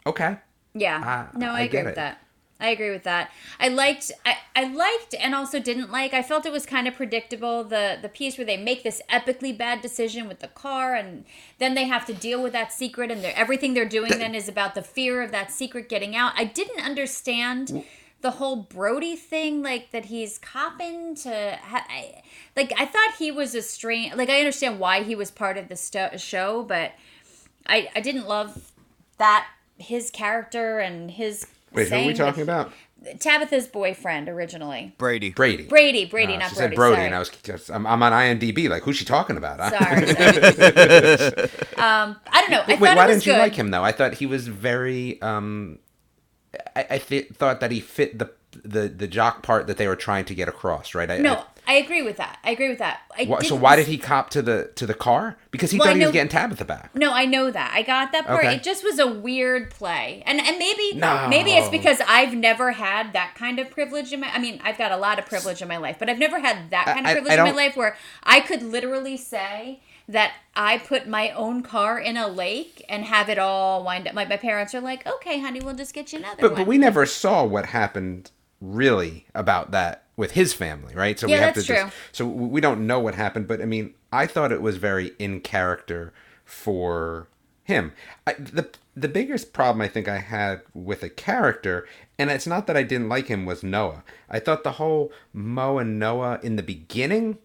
[0.07, 0.37] okay,
[0.75, 1.97] Yeah, I- no, I, I agree get with it.
[1.97, 2.21] that.
[2.59, 3.31] I agree with that.
[3.61, 6.14] I liked, I, I liked, and also didn't like.
[6.14, 7.64] I felt it was kind of predictable.
[7.64, 11.27] The the piece where they make this epically bad decision with the car, and
[11.59, 14.49] then they have to deal with that secret, and they're, everything they're doing then is
[14.49, 16.33] about the fear of that secret getting out.
[16.35, 17.85] I didn't understand
[18.23, 21.59] the whole Brody thing, like that he's copping to.
[21.62, 22.23] Ha- I,
[22.57, 24.14] like I thought he was a strange.
[24.14, 26.92] Like I understand why he was part of the sto- show, but
[27.66, 28.73] I I didn't love
[29.19, 31.47] that his character and his.
[31.77, 32.73] Wait, who are we talking he- about?
[33.21, 34.93] Tabitha's boyfriend originally.
[34.99, 35.31] Brady.
[35.31, 35.65] Brady.
[35.65, 36.71] Brady, Brady, Uh, not she Brody.
[36.71, 37.07] said Brody, sorry.
[37.07, 38.69] and I was just, I'm, I'm on IMDb.
[38.69, 39.61] Like, who's she talking about?
[39.61, 39.71] huh?
[39.79, 40.07] sorry.
[40.09, 41.43] sorry.
[41.77, 42.62] um, I don't know.
[42.62, 43.85] I Wait, thought why it was didn't you like him though?
[43.85, 45.21] I thought he was very.
[45.23, 45.79] um
[46.75, 48.31] I, I th- thought that he fit the
[48.65, 51.11] the the jock part that they were trying to get across, right?
[51.11, 52.39] I, No, I agree with that.
[52.45, 53.01] I agree with that.
[53.19, 55.37] I I- why- so why did he cop to the to the car?
[55.51, 56.95] Because he Well, I thought he was getting Tabitha back.
[56.95, 57.73] No, I know that.
[57.75, 58.45] I got that part.
[58.45, 58.55] Okay.
[58.57, 61.27] It just was a weird play, and and maybe No.
[61.29, 64.33] maybe it's because I've never had that kind of privilege in my.
[64.33, 66.71] I mean, I've got a lot of privilege in my life, but I've never had
[66.71, 70.35] that kind I- of privilege I in my life where I could literally say that
[70.55, 74.15] I put my own car in a lake and have it all wind up.
[74.15, 76.67] My my parents are like, "Okay, honey, we'll just get you another But one." but
[76.69, 81.19] we never saw what happened really about that with his family, right?
[81.19, 81.83] So Yeah, we have that's to true.
[81.85, 85.13] just so we don't know what happened, but I mean, I thought it was very
[85.19, 86.13] in character
[86.45, 87.29] for
[87.65, 87.93] him.
[88.27, 91.87] I, the the biggest problem I think I had with a character,
[92.19, 94.05] and it's not that I didn't like him, was Noah.
[94.31, 97.39] I thought the whole Mo and Noah in the beginning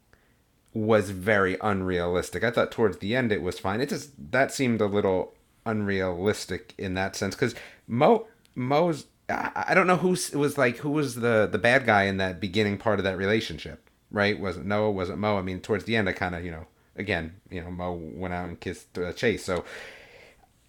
[0.73, 2.43] was very unrealistic.
[2.45, 3.81] I thought towards the end it was fine.
[3.81, 5.33] It just that seemed a little
[5.65, 7.53] unrealistic in that sense because
[7.87, 9.07] Mo Mo's
[9.55, 12.17] I, I don't know who s- was like who was the the bad guy in
[12.17, 13.89] that beginning part of that relationship.
[14.11, 14.39] Right?
[14.39, 14.91] Was it Noah?
[14.91, 15.37] Was it Mo?
[15.37, 16.65] I mean, towards the end, I kind of you know
[16.95, 19.43] again you know Mo went out and kissed uh, Chase.
[19.45, 19.63] So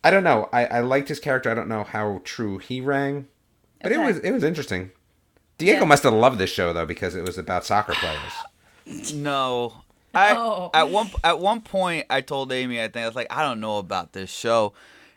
[0.05, 0.49] I don't know.
[0.53, 1.51] I I liked his character.
[1.51, 3.27] I don't know how true he rang,
[3.83, 4.91] but it was it was interesting.
[5.59, 5.85] Diego Yeah.
[5.87, 8.33] must have loved this show though because it was about soccer players.
[9.15, 9.75] No.
[10.15, 10.71] I Oh.
[10.75, 13.61] at one at one point I told Amy I think I was like I don't
[13.61, 14.75] know about this show,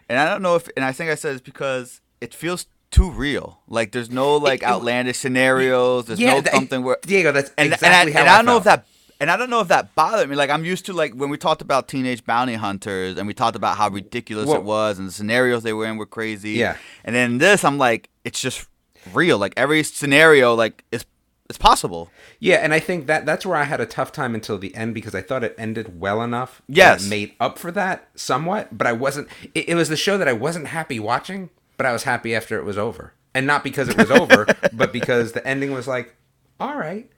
[0.07, 3.11] and I don't know if and I think I said it's because it feels too
[3.11, 3.59] real.
[3.67, 6.05] Like there's no like it- outlandish scenarios.
[6.05, 8.45] There's no that- something where Diego, that's and, exactly and I, how and I don't
[8.45, 8.87] know if that
[9.19, 10.35] and I don't know if that bothered me.
[10.35, 13.55] Like I'm used to like when we talked about teenage bounty hunters and we talked
[13.55, 16.51] about how ridiculous it was and the scenarios they were in were crazy.
[16.51, 16.77] Yeah.
[17.03, 18.67] And then this I'm like it's just
[19.13, 19.37] real.
[19.37, 21.05] Like every scenario like is
[21.47, 22.09] it's possible.
[22.39, 24.95] Yeah, and I think that that's where I had a tough time until the end
[24.95, 26.61] because I thought it ended well enough.
[26.67, 27.05] Yes.
[27.05, 29.27] it made up for that somewhat, but I wasn't.
[29.53, 32.57] It, it was the show that I wasn't happy watching, but I was happy after
[32.57, 36.15] it was over, and not because it was over, but because the ending was like,
[36.59, 37.09] all right,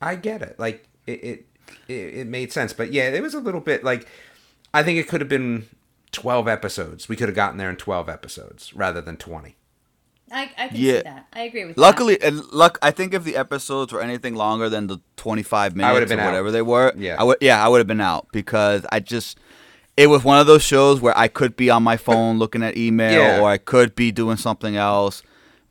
[0.00, 0.58] I get it.
[0.58, 1.46] Like it, it,
[1.88, 2.72] it, it made sense.
[2.72, 4.06] But yeah, it was a little bit like
[4.74, 5.66] I think it could have been
[6.10, 7.08] twelve episodes.
[7.08, 9.56] We could have gotten there in twelve episodes rather than twenty.
[10.34, 10.96] I, I can Yeah.
[10.96, 11.26] see that.
[11.34, 11.80] I agree with you.
[11.82, 12.18] Luckily,
[12.52, 12.78] luck.
[12.80, 16.22] I think if the episodes were anything longer than the twenty-five minutes would've been or
[16.22, 16.26] out.
[16.30, 17.16] whatever they were, Yeah.
[17.18, 17.36] I would.
[17.42, 19.38] Yeah, I would have been out because I just
[19.96, 22.76] it was one of those shows where I could be on my phone looking at
[22.76, 23.40] email, Yeah.
[23.40, 25.22] or I could be doing something else.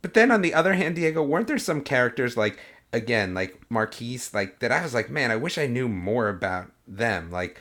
[0.01, 2.59] But then on the other hand, Diego, weren't there some characters like
[2.93, 6.71] again, like Marquise, like that I was like, man, I wish I knew more about
[6.87, 7.31] them.
[7.31, 7.59] Like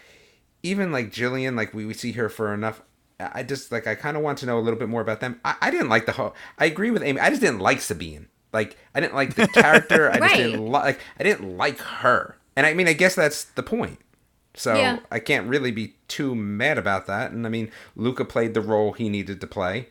[0.63, 2.83] even like Jillian, like we, we see her for enough.
[3.19, 5.41] I just like I kind of want to know a little bit more about them.
[5.45, 6.35] I, I didn't like the whole.
[6.59, 7.21] I agree with Amy.
[7.21, 8.29] I just didn't like Sabine.
[8.53, 10.11] Like I didn't like the character.
[10.11, 11.01] I just didn't li- like.
[11.19, 12.37] I didn't like her.
[12.57, 13.99] And I mean, I guess that's the point.
[14.61, 14.99] So Yeah.
[15.11, 17.33] I can't really be too mad about that.
[17.33, 19.89] And I mean, Luca played the role he needed to play.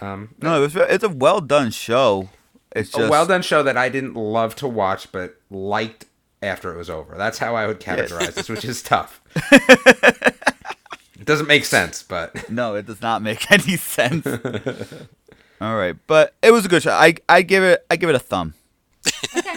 [0.00, 2.28] Um, No, it was, it's a well done show.
[2.74, 6.06] It's just a well done show that I didn't love to watch, but liked
[6.40, 7.16] after it was over.
[7.16, 9.20] That's how I would categorize this, which is tough.
[9.52, 14.26] it doesn't make sense, but No, it does not make any sense.
[15.60, 16.92] All right, but it was a good show.
[16.92, 18.54] I I give it I give it a thumb.
[19.36, 19.56] Okay.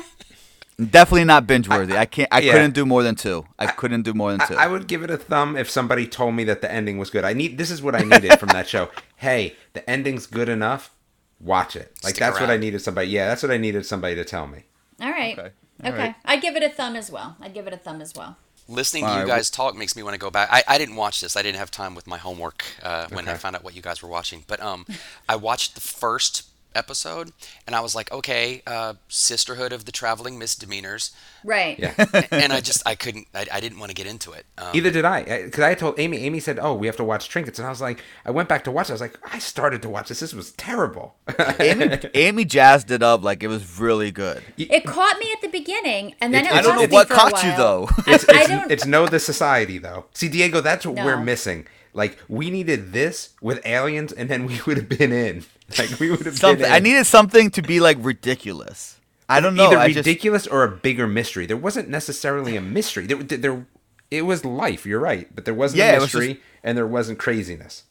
[0.77, 1.97] Definitely not binge worthy.
[1.97, 2.27] I, can't.
[2.31, 2.51] I yeah.
[2.51, 3.45] couldn't do more than two.
[3.57, 4.55] I, couldn't do more than two.
[4.55, 7.23] I would give it a thumb if somebody told me that the ending was good.
[7.23, 8.89] I need this is what I needed from that show.
[9.17, 10.93] Hey, the ending's good enough.
[11.39, 11.93] Watch it.
[12.03, 13.07] Like Stick that's what I needed somebody.
[13.07, 14.65] Yeah, that's what I needed somebody to tell me.
[15.01, 15.39] All right.
[15.39, 15.51] Okay.
[15.79, 15.89] Okay.
[15.89, 16.15] All right.
[16.25, 17.37] I'd give it a thumb as well.
[17.39, 18.37] I'd give it a thumb as well.
[18.67, 20.49] Listening to you right, guys talk makes me want to go back.
[20.51, 21.37] I, I didn't watch this.
[21.37, 24.01] I didn't have time with my homework uh, when I found out what you guys
[24.01, 24.43] were watching.
[24.47, 24.85] But um,
[25.29, 27.31] I watched the first episode
[27.65, 31.11] and I was like, okay, uh, Sisterhood of the Traveling Misdemeanors,
[31.43, 31.77] Right.
[31.77, 31.93] Yeah.
[32.31, 34.45] and I just I couldn't I, I didn't want to get into it.
[34.57, 36.17] Um, Either did I, because I told Amy.
[36.17, 38.63] Amy said, "Oh, we have to watch Trinkets," and I was like, I went back
[38.63, 38.87] to watch.
[38.89, 38.93] it.
[38.93, 40.21] I was like, I started to watch this.
[40.21, 41.15] This was terrible.
[41.59, 44.41] Amy, Amy jazzed it up like it was really good.
[44.57, 47.43] It caught me at the beginning, and then It- it, I don't know what caught
[47.43, 47.87] you, though.
[47.91, 48.71] I, it's, I it's, don't.
[48.71, 50.05] it's know the society though.
[50.13, 51.67] See, Diego, that's what we're missing.
[51.93, 55.45] Like we needed this with aliens, and then we would have been in.
[55.79, 56.63] Like we would have Something.
[56.63, 56.71] been.
[56.71, 58.99] I needed something to be like ridiculous.
[59.27, 59.65] I don't know.
[59.67, 61.45] either I just, ridiculous or a bigger mystery.
[61.47, 63.07] There wasn't necessarily a mystery.
[63.07, 63.65] There, there,
[64.11, 64.85] it was life.
[64.85, 67.83] You're right, but there wasn't Yeah, a it was mystery, just- and there wasn't craziness.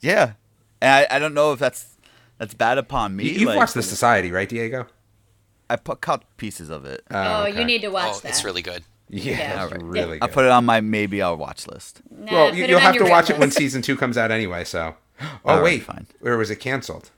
[0.00, 0.32] yeah.
[0.82, 1.96] And I, I don't know if that's
[2.38, 3.24] that's bad upon me.
[3.24, 4.86] You, you've like, watched the Society, right, Diego?
[5.68, 7.02] I put caught pieces of it.
[7.10, 7.58] oh, oh okay.
[7.58, 8.28] you need to watch oh, that.
[8.30, 8.82] it's really good.
[9.08, 9.64] Yeah, Yeah.
[9.64, 9.82] it's Alright.
[9.82, 10.32] really I good.
[10.34, 12.00] put it on my maybe I'll watch list.
[12.10, 14.64] Nah, well, you, you'll have to watch red it when season two comes out anyway.
[14.64, 14.94] So,
[15.44, 16.06] oh Alright, wait, fine.
[16.22, 17.10] or was it canceled?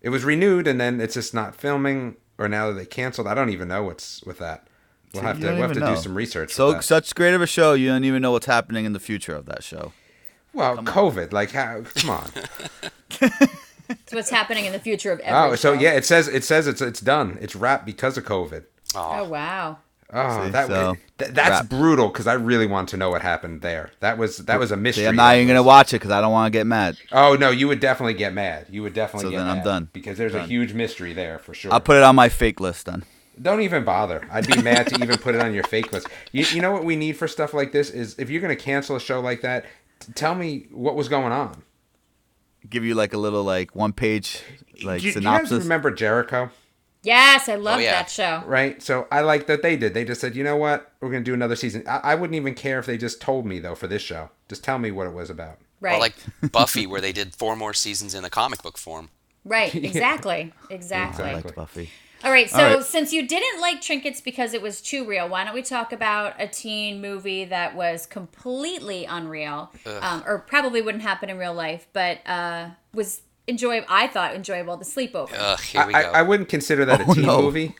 [0.00, 3.26] It was renewed, and then it's just not filming, or now that they canceled.
[3.26, 4.66] I don't even know what's with that.
[5.14, 6.52] We'll have to don't we'll have to even do some research.
[6.52, 9.34] So such great of a show, you don't even know what's happening in the future
[9.34, 9.92] of that show.
[10.52, 11.82] well, COVID, like how?
[11.96, 12.30] Come on.
[13.88, 15.80] It's what's happening in the future of oh, every oh, so show.
[15.80, 17.36] yeah, it says it says it's it's done.
[17.40, 18.64] It's wrapped because of COVID.
[18.94, 19.78] Oh Oh, wow.
[20.16, 23.62] Oh, See, that so, th- that's brutal because I really want to know what happened
[23.62, 23.90] there.
[23.98, 25.02] That was that was a mystery.
[25.04, 26.96] See, I'm not even gonna watch it because I don't want to get mad.
[27.10, 28.66] Oh no, you would definitely get mad.
[28.70, 29.88] You would definitely So get then I'm done.
[29.92, 31.72] because there's a huge mystery there for sure.
[31.72, 33.02] I'll put it on my fake list then.
[33.42, 34.24] Don't even bother.
[34.30, 36.06] I'd be mad to even put it on your fake list.
[36.30, 38.62] You, you know what we need for stuff like this is if you're going to
[38.62, 39.64] cancel a show like that,
[39.98, 41.64] t- tell me what was going on.
[42.70, 44.40] Give you like a little like one page
[44.84, 45.64] like do, you- do you guys synopsis.
[45.64, 46.50] remember Jericho?
[47.04, 47.92] Yes, I love Oh, yeah.
[47.92, 48.42] that show.
[48.46, 48.82] Right.
[48.82, 49.94] So I like that they did.
[49.94, 51.84] They just said, you know what, we're going to do another season.
[51.86, 54.30] I, I wouldn't even care if they just told me though for this show.
[54.48, 55.58] Just tell me what it was about.
[55.80, 55.96] Right.
[55.96, 56.14] Or like
[56.52, 59.10] Buffy, where they did four more seasons in the comic book form.
[59.44, 59.74] right.
[59.74, 60.52] Exactly.
[60.70, 61.24] Exactly.
[61.24, 61.90] I liked Buffy.
[62.22, 62.82] All right, so All right.
[62.82, 66.32] since you didn't like Trinkets because it was too real, why don't we talk about
[66.38, 71.86] a teen movie that was completely unreal, um, or probably wouldn't happen in real life,
[71.92, 73.86] but uh, was enjoyable.
[73.90, 74.76] I thought enjoyable.
[74.76, 75.34] The Sleepover.
[75.36, 76.10] Ugh, here we I, go.
[76.10, 77.42] I, I wouldn't consider that a Oh, teen no.
[77.42, 77.74] movie.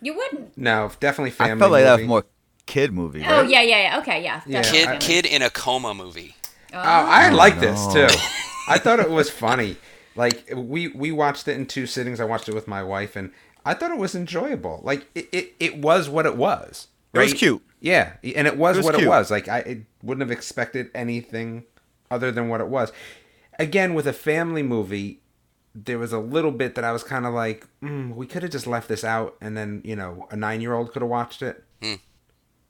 [0.00, 0.56] you wouldn't.
[0.56, 2.24] No, definitely family I felt like that was more
[2.66, 3.24] kid movie.
[3.26, 3.98] Oh yeah, yeah, yeah.
[3.98, 4.42] Okay, yeah.
[4.46, 6.34] Yeah, kid, I- kid in a coma movie.
[6.72, 8.06] Oh, oh I oh, like this too.
[8.68, 9.76] I thought it was funny.
[10.16, 12.20] Like we we watched it in two sittings.
[12.20, 13.32] I watched it with my wife, and
[13.64, 14.80] I thought it was enjoyable.
[14.82, 16.88] Like it, it, it was what it was.
[17.12, 17.62] It was cute.
[17.80, 19.30] Yeah, and it was, It was what it was.
[19.30, 21.64] Like I it wouldn't have expected anything
[22.10, 22.92] other than what it was.
[23.58, 25.20] Again, with a family movie,
[25.74, 28.52] there was a little bit that I was kind of like, mm, we could have
[28.52, 31.42] just left this out, and then you know a nine year old could have watched
[31.42, 31.64] it.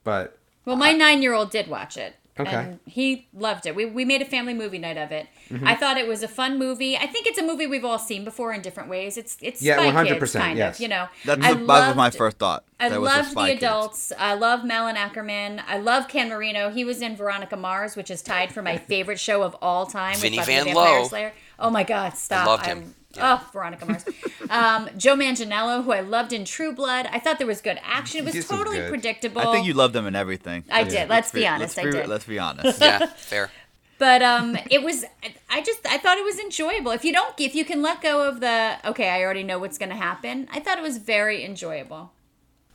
[0.04, 2.16] But Well, my nine-year-old did watch it.
[2.38, 2.50] Okay.
[2.50, 2.68] Mm-hmm.
[2.70, 3.76] And he loved it.
[3.76, 5.28] We, we made a family movie night of it.
[5.64, 6.96] I thought it was a fun movie.
[6.96, 9.16] I think it's a movie we've all seen before in different ways.
[9.16, 10.76] It's it's Yeah, 100%, yes.
[10.76, 11.06] of, you know.
[11.24, 12.64] That's I the, that was my first thought.
[12.80, 13.62] I That was the loved Spy the Kids.
[13.62, 14.12] adults.
[14.18, 15.62] I love Malin Akerman.
[15.68, 16.70] I love Ken Marino.
[16.70, 20.16] He was in Veronica Mars, which is tied for my favorite show of all time.
[20.16, 21.06] Vinnie with Van Vampire Lowe.
[21.08, 21.32] Slayer.
[21.60, 22.16] Oh my God!
[22.16, 22.46] Stop.
[22.48, 22.94] loved I'm- him.
[23.16, 23.40] Yeah.
[23.40, 24.04] Oh, Veronica Mars.
[24.50, 27.08] um, Joe Manganiello, who I loved in True Blood.
[27.10, 28.20] I thought there was good action.
[28.20, 28.88] It was This totally good.
[28.88, 29.40] predictable.
[29.40, 30.64] I think you loved them in everything.
[30.70, 31.08] I did.
[31.08, 31.76] Let's be honest.
[31.76, 32.08] Let's I be, did.
[32.08, 32.80] Let's be honest.
[32.80, 33.50] Yeah, fair.
[33.98, 35.04] But um, it was.
[35.48, 35.86] I just.
[35.86, 36.90] I thought it was enjoyable.
[36.90, 38.76] If you don't, if you can let go of the.
[38.84, 40.48] Okay, I already know what's going to happen.
[40.52, 42.12] I thought it was very enjoyable.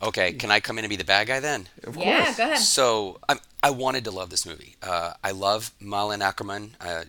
[0.01, 1.67] Okay, can I come in and be the bad guy then?
[1.83, 2.37] of Yeah, course.
[2.37, 2.57] go ahead.
[2.59, 4.77] So, I'm, I wanted to love this movie.
[4.81, 6.69] Uh, I love Malin Akerman.
[6.79, 7.03] Uh,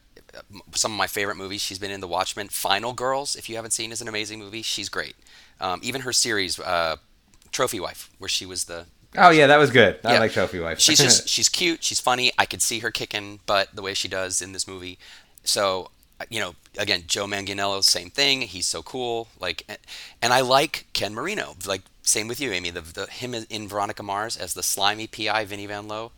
[0.75, 1.61] some of my favorite movies.
[1.61, 2.49] She's been in The Watchmen.
[2.49, 4.63] Final Girls, if you haven't seen, is an amazing movie.
[4.63, 5.15] She's great.
[5.61, 6.97] Um, even her series, uh,
[7.53, 8.87] Trophy Wife, where she was the
[9.19, 9.99] Oh yeah, that was good.
[10.05, 10.19] I Yeah.
[10.21, 10.79] like Trophy Wife.
[10.81, 14.07] she's just she's cute she's funny i could see her kicking butt the way she
[14.07, 14.99] does in this movie
[15.43, 15.91] so
[16.29, 19.65] you know again joe manganiello same thing he's so cool like
[20.23, 24.03] and i like ken marino like same with you amy the, the him in veronica
[24.03, 26.13] mars as the slimy pi vinny van lowe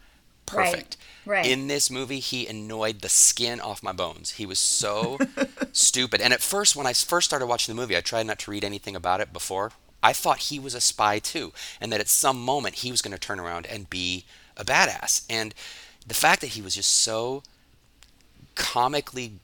[0.47, 0.97] perfect.
[1.25, 1.47] Right.
[1.47, 4.33] in this movie he annoyed the skin off my bones.
[4.33, 5.19] He was so
[5.73, 6.21] stupid.
[6.21, 8.65] And at first when i first started watching the movie i tried not to read
[8.65, 9.73] anything about it before.
[10.03, 13.13] I thought he was a spy too and that at some moment he was going
[13.13, 14.25] to turn around and be
[14.57, 15.25] a badass.
[15.31, 15.55] And
[16.07, 17.43] the fact that he was just so
[18.55, 19.35] comically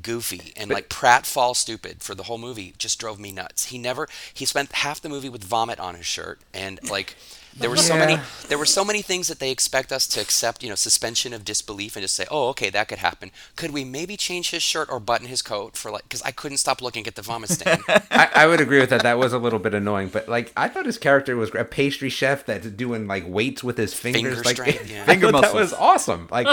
[0.00, 3.66] goofy and like pratfall stupid for the whole movie just drove me nuts.
[3.66, 7.16] He never he spent half the movie with vomit on his shirt and like
[7.58, 10.62] there were so many there were so many things that they expect us to accept
[10.62, 13.84] you know suspension of disbelief and just say oh okay that could happen could we
[13.84, 17.06] maybe change his shirt or button his coat for like because i couldn't stop looking
[17.06, 17.78] at the vomit stain
[18.10, 19.02] I, I would agree with that.
[19.02, 22.08] That was a little bit annoying, but like I thought his character was a pastry
[22.08, 24.22] chef that's doing like weights with his fingers.
[24.22, 25.02] Finger like strength, yeah.
[25.02, 25.72] I Finger thought that muscles.
[25.72, 26.28] was awesome.
[26.30, 26.46] Like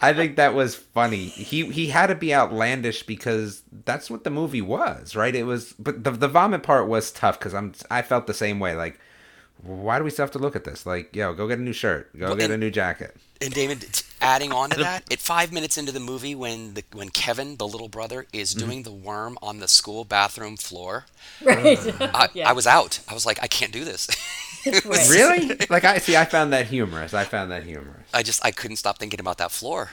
[0.00, 1.26] I think that was funny.
[1.26, 5.34] He he had to be outlandish because that's what the movie was, right?
[5.34, 8.58] It was, but the the vomit part was tough because I'm I felt the same
[8.60, 8.74] way.
[8.74, 8.98] Like,
[9.64, 10.84] why do we still have to look at this?
[10.86, 13.16] Like, yo, go get a new shirt, go Well, get a new jacket.
[13.40, 17.08] And David, adding on to that, at five minutes into the movie, when the when
[17.08, 18.66] Kevin, the little brother, is Mm-hmm.
[18.66, 21.06] doing the worm on the school bathroom floor,
[21.44, 21.78] right.
[22.00, 22.48] I, Yeah.
[22.48, 23.00] I was out.
[23.08, 24.08] I was like, I can't do this.
[24.84, 25.56] Was- Really?
[25.68, 26.16] like I see.
[26.16, 27.12] I found that humorous.
[27.12, 28.08] I found that humorous.
[28.14, 29.90] I just I couldn't stop thinking about that floor.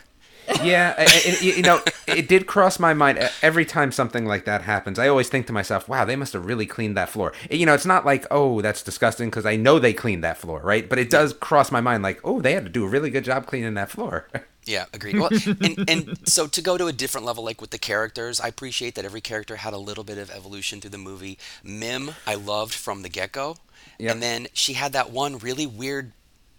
[0.64, 4.46] Yeah, I- I- I- you know, it did cross my mind every time something like
[4.46, 5.00] that happens.
[5.00, 7.74] I always think to myself, "Wow, they must have really cleaned that floor." You know,
[7.74, 10.88] it's not like, "Oh, that's disgusting," because I know they cleaned that floor, right?
[10.88, 13.24] But it does cross my mind, like, "Oh, they had to do a really good
[13.24, 14.28] job cleaning that floor."
[14.64, 15.18] Yeah, agreed.
[15.18, 18.48] Well, and, and so to go to a different level, like with the characters, I
[18.48, 21.40] appreciate that every character had a little bit of evolution through the movie.
[21.64, 23.58] Mim, I loved from the get go.
[23.98, 24.12] Yep.
[24.14, 26.12] And then she had that one really weird,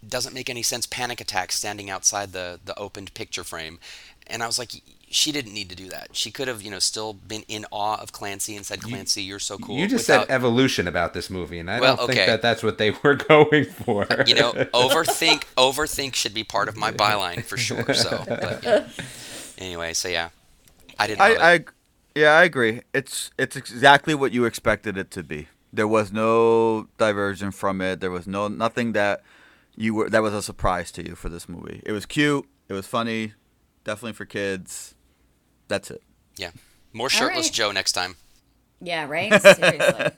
[0.09, 3.79] doesn't make any sense panic attack standing outside the, the opened picture frame.
[4.27, 4.71] And I was like,
[5.09, 6.09] she didn't need to do that.
[6.13, 9.37] She could have, you know, still been in awe of Clancy and said, Clancy, you're
[9.37, 9.77] so cool.
[9.77, 12.13] you just without- said evolution about this movie, and I Well, don't okay.
[12.15, 14.07] think that that's what they were going for.
[14.25, 17.93] you know, overthink overthink should be part of my byline for sure.
[17.93, 18.87] So, but, yeah.
[19.57, 20.29] anyway, so yeah,
[20.97, 21.21] I didn't.
[21.21, 21.65] I, I,
[22.15, 22.81] yeah, I agree.
[22.93, 25.47] It's it's exactly what you expected it to be.
[25.71, 27.99] There was no diversion from it.
[27.99, 29.21] There was no nothing that
[29.75, 31.81] you were that was a surprise to you for this movie.
[31.85, 32.45] It was cute.
[32.69, 33.33] It was funny.
[33.83, 34.95] Definitely for kids.
[35.67, 36.01] That's it.
[36.37, 36.51] Yeah.
[36.93, 37.53] More shirtless right.
[37.53, 38.15] Joe next time.
[38.81, 39.31] Yeah, right?
[39.41, 40.11] Seriously.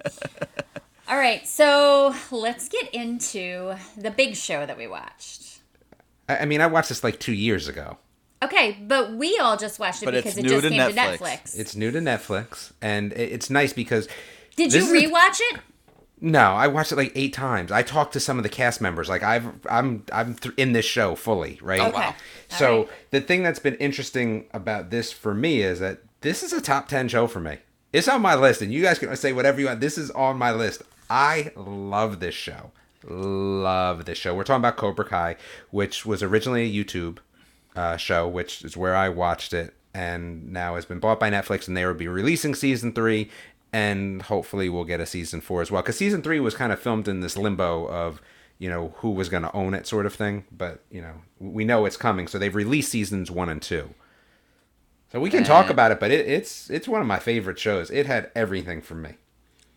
[1.07, 5.59] All right, so let's get into the big show that we watched.
[6.27, 7.97] I I mean, I watched this like two years ago.
[8.43, 10.79] Okay, but we all just watched it But it's because it new just to came
[10.89, 11.17] to Netflix.
[11.19, 11.59] Netflix.
[11.59, 14.07] It's new to Netflix, and it's nice because
[14.55, 15.59] Did you is a- rewatch it?
[16.21, 17.71] No, I watched it like eight times.
[17.71, 19.09] I talked to some of the cast members.
[19.09, 21.81] Like I've, I'm, I'm th- in this show fully, right?
[21.81, 21.97] Oh, Okay.
[21.97, 22.15] wow.
[22.47, 22.89] So All right.
[23.11, 26.87] the thing that's been interesting about this for me is that this is a top
[26.87, 27.57] ten show for me.
[27.91, 29.79] It's on my list, and you guys can say whatever you want.
[29.81, 30.81] This is on my list.
[31.09, 32.71] I love this show.
[33.03, 34.33] Love this show.
[34.35, 35.35] We're talking about Cobra Kai,
[35.71, 37.19] which was originally a YouTube
[37.75, 41.67] uh, show, which is where I watched it, and now has been bought by Netflix,
[41.67, 43.29] and they will be releasing season three,
[43.75, 45.81] and hopefully we'll get a season four as well.
[45.81, 48.21] Because season three was kind of filmed in this limbo of
[48.57, 50.45] you know who was going to own it, sort of thing.
[50.49, 53.93] But you know we know it's coming, so they've released seasons one and two.
[55.11, 57.91] So we can talk about it, but it, it's it's one of my favorite shows.
[57.91, 59.15] It had everything for me.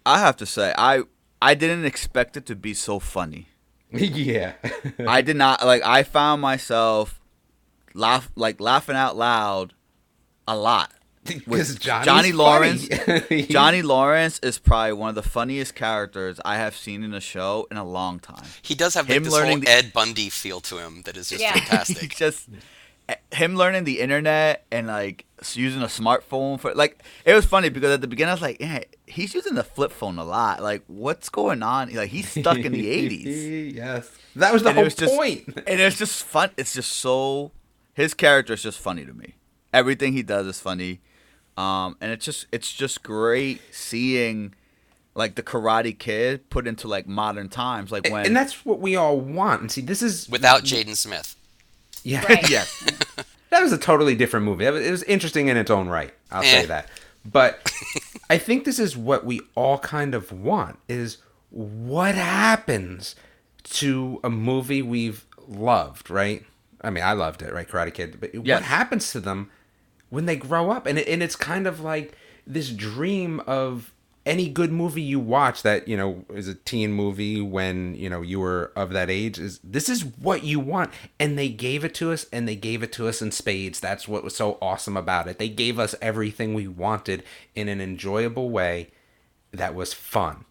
[0.06, 1.02] I have to say, I
[1.42, 3.48] I didn't expect it to be so funny.
[3.90, 4.52] yeah,
[5.08, 5.82] I did not like.
[5.84, 7.20] I found myself
[7.94, 9.74] laugh like laughing out loud
[10.46, 10.92] a lot.
[11.28, 12.88] Because Johnny's Johnny Lawrence.
[13.48, 17.66] Johnny Lawrence is probably one of the funniest characters I have seen in a show
[17.70, 18.44] in a long time.
[18.62, 21.28] He does have like Him this learning the- Al Bundy feel to him that is
[21.30, 21.52] just Yeah.
[21.58, 22.14] fantastic.
[22.16, 22.48] just
[23.32, 25.24] him learning the internet and like
[25.54, 28.60] using a smartphone for like it was funny because at the beginning I was like,
[28.60, 30.62] yeah, he's using the flip phone a lot.
[30.62, 31.90] Like, what's going on?
[31.94, 33.74] Like, he's stuck in the '80s.
[33.74, 35.44] yes, that was the And whole was just, point.
[35.66, 36.50] and it's just fun.
[36.58, 37.52] It's just so
[37.94, 39.34] his character is just funny to me.
[39.72, 41.00] Everything he does is funny,
[41.58, 44.54] um, and it's just it's just great seeing
[45.14, 47.90] like the Karate Kid put into like modern times.
[47.90, 49.60] Like when and that's what we all want.
[49.62, 51.34] And see, this is Without Jaden Smith.
[52.04, 52.48] yeah, Right.
[52.56, 52.84] yes,
[53.50, 54.64] that was a totally different movie.
[54.66, 56.14] It was- It was interesting in its own right.
[56.30, 56.66] I'll say Eh.
[56.66, 56.88] that.
[57.24, 57.70] But
[58.30, 61.18] I think this is what we all kind of want: is
[61.50, 63.16] what happens
[63.64, 66.44] to a movie we've loved, right?
[66.80, 68.18] I mean, I loved it, right, Karate Kid.
[68.20, 68.60] But Yes.
[68.60, 69.50] what happens to them
[70.10, 70.86] when they grow up?
[70.86, 72.12] And it, and it's kind of like
[72.46, 73.92] this dream of
[74.26, 78.20] any good movie you watch that you know is a teen movie when you know
[78.20, 81.94] you were of that age is this is what you want and they gave it
[81.94, 84.98] to us and they gave it to us in spades that's what was so awesome
[84.98, 87.22] about it they gave us everything we wanted
[87.54, 88.90] in an enjoyable way
[89.50, 90.44] that was fun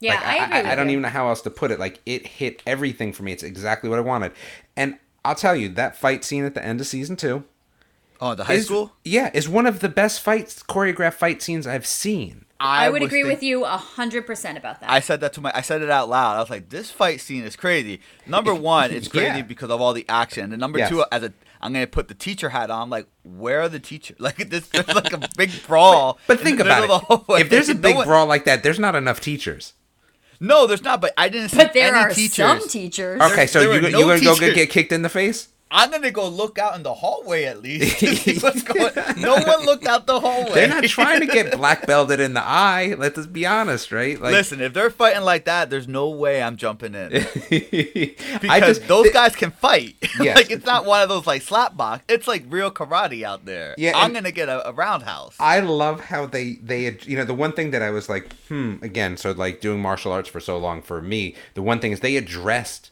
[0.00, 0.62] Yeah, like, I agree.
[0.62, 0.92] I, with don't you.
[0.92, 1.78] even know how else to put it.
[1.78, 3.32] Like it hit everything for me.
[3.32, 4.32] It's exactly what I wanted.
[4.76, 7.44] And I'll tell you that fight scene at the end of season two.
[8.24, 8.92] Oh, the high is, school.
[9.04, 12.44] Yeah, is one of the best fights choreographed fight scenes I've seen.
[12.60, 14.88] I, would agree think- with you a hundred percent about that.
[14.88, 15.50] I said that to my.
[15.52, 16.36] I said it out loud.
[16.36, 19.42] I was like, "This fight scene is crazy." Number one, it's crazy Yeah.
[19.42, 20.52] because of all the action.
[20.52, 20.88] And number Yes.
[20.90, 22.88] two, as a, I'm gonna put the teacher hat on.
[22.88, 24.16] Like, where are the teachers?
[24.20, 26.20] Like, this, there's like a big brawl.
[26.28, 27.18] But in think the about middle of the it.
[27.26, 27.40] hallway.
[27.40, 29.72] If there's a No big one- brawl like that, there's not enough teachers.
[30.38, 31.00] no, there's not.
[31.00, 32.36] But I didn't see but there any are teachers.
[32.36, 33.20] some teachers.
[33.20, 35.48] Okay, so there you were you no gonna go get kicked in the face?
[35.72, 38.02] I'm gonna go look out in the hallway at least.
[38.42, 38.92] what's going.
[39.16, 40.52] No one looked out the hallway.
[40.52, 42.94] They're not trying to get black belted in the eye.
[42.98, 44.20] Let's just be honest, right?
[44.20, 47.10] Like, Listen, if they're fighting like that, there's no way I'm jumping in
[47.50, 49.96] because just those th- guys can fight.
[50.22, 50.36] Yes.
[50.36, 52.04] like it's not one of those like slap box.
[52.06, 53.74] It's like real karate out there.
[53.78, 55.34] Yeah, I'm gonna get a, a roundhouse.
[55.40, 58.76] I love how they they you know the one thing that I was like hmm
[58.82, 62.00] again so like doing martial arts for so long for me the one thing is
[62.00, 62.90] they addressed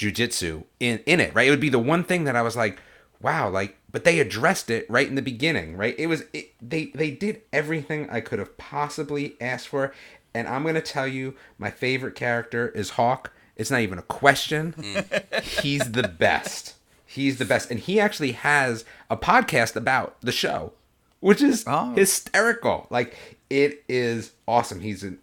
[0.00, 1.46] jujitsu in in it right?
[1.46, 2.78] It would be the one thing that I was like
[3.20, 5.94] wow like but they addressed it right in the beginning right?
[5.98, 9.92] It was it, they they did everything I could have possibly asked for.
[10.32, 13.32] And I'm gonna tell you my favorite character is Hawk.
[13.56, 14.72] It's not even a question.
[14.78, 15.42] Mm.
[15.62, 16.76] He's the best.
[17.04, 17.70] He's the best.
[17.70, 20.72] And he actually has a podcast about the show
[21.18, 21.92] which is Oh.
[21.94, 22.86] hysterical.
[22.90, 23.14] Like
[23.50, 24.80] it is awesome.
[24.80, 25.18] He's an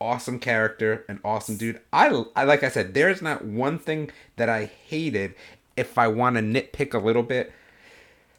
[0.00, 1.80] awesome character, an awesome dude.
[1.92, 5.34] I, I like I said, there's not one thing that I hated.
[5.76, 7.52] If I want to nitpick a little bit,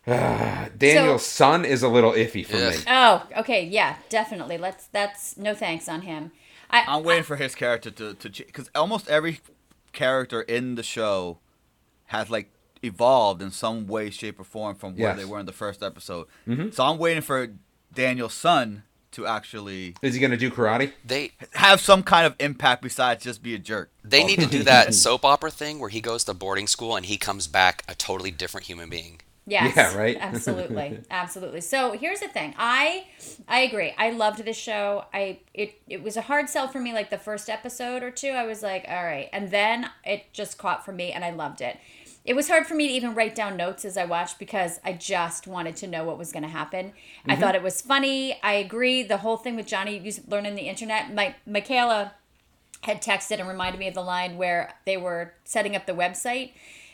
[0.07, 2.73] uh, Daniel's son is a little iffy for Ugh.
[2.73, 2.79] me.
[2.87, 4.57] Oh, okay, yeah, definitely.
[4.57, 4.87] Let's.
[4.87, 6.31] That's no thanks on him.
[6.69, 9.39] I, I'm waiting for his character to to because almost every
[9.91, 11.39] character in the show
[12.05, 12.49] has like
[12.83, 15.17] evolved in some way, shape, or form from where Yes.
[15.17, 16.27] they were in the first episode.
[16.71, 17.49] So I'm waiting for
[17.93, 20.91] Daniel's son to actually Is he gonna do karate?
[21.05, 23.91] They have some kind of impact besides just be a jerk.
[24.03, 27.05] they need to do that soap opera thing where he goes to boarding school and
[27.05, 29.21] he comes back a totally different human being.
[29.47, 29.73] Yes.
[29.75, 30.17] Yeah, right?
[30.21, 30.99] absolutely.
[31.09, 31.61] Absolutely.
[31.61, 32.53] So here's the thing.
[32.57, 33.05] I
[33.47, 33.93] I agree.
[33.97, 35.05] I loved this show.
[35.13, 38.29] I it it was a hard sell for me like the first episode or two.
[38.29, 39.29] I was like, all right.
[39.33, 41.77] And then it just caught for me and I loved it.
[42.23, 44.93] It was hard for me to even write down notes as I watched because I
[44.93, 46.93] just wanted to know what was going to happen.
[47.27, 47.55] I thought mm-hmm.
[47.55, 48.39] it was funny.
[48.43, 49.01] I agree.
[49.01, 52.13] The whole thing with Johnny learning the internet, my Michaela
[52.81, 56.51] had texted and reminded me of the line where they were setting up the website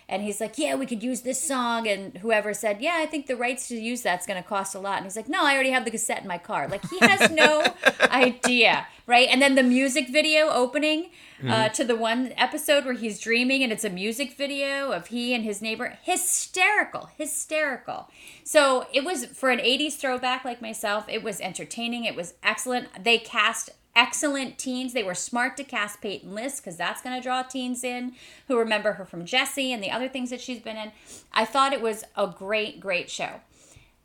[0.09, 1.87] and he's like yeah we could use this song.
[1.87, 4.79] And whoever said yeah i think the rights to use that's going to cost a
[4.79, 4.97] lot.
[4.97, 6.67] And he's like no i already have the cassette in my car.
[6.67, 7.63] Like he has no
[8.01, 9.29] idea right?
[9.31, 11.09] And then the music video opening
[11.47, 15.33] uh, to the one episode where he's dreaming and it's a music video of he
[15.33, 15.97] and his neighbor.
[16.03, 18.09] Hysterical hysterical.
[18.43, 23.03] So it was for an 80s throwback like myself it was entertaining it was excellent.
[23.03, 24.93] They cast excellent teens.
[24.93, 28.13] They were smart to cast Peyton List because that's going to draw teens in
[28.47, 30.91] who remember her from Jessie and the other things that she's been in.
[31.33, 33.41] I thought it was a great, great show.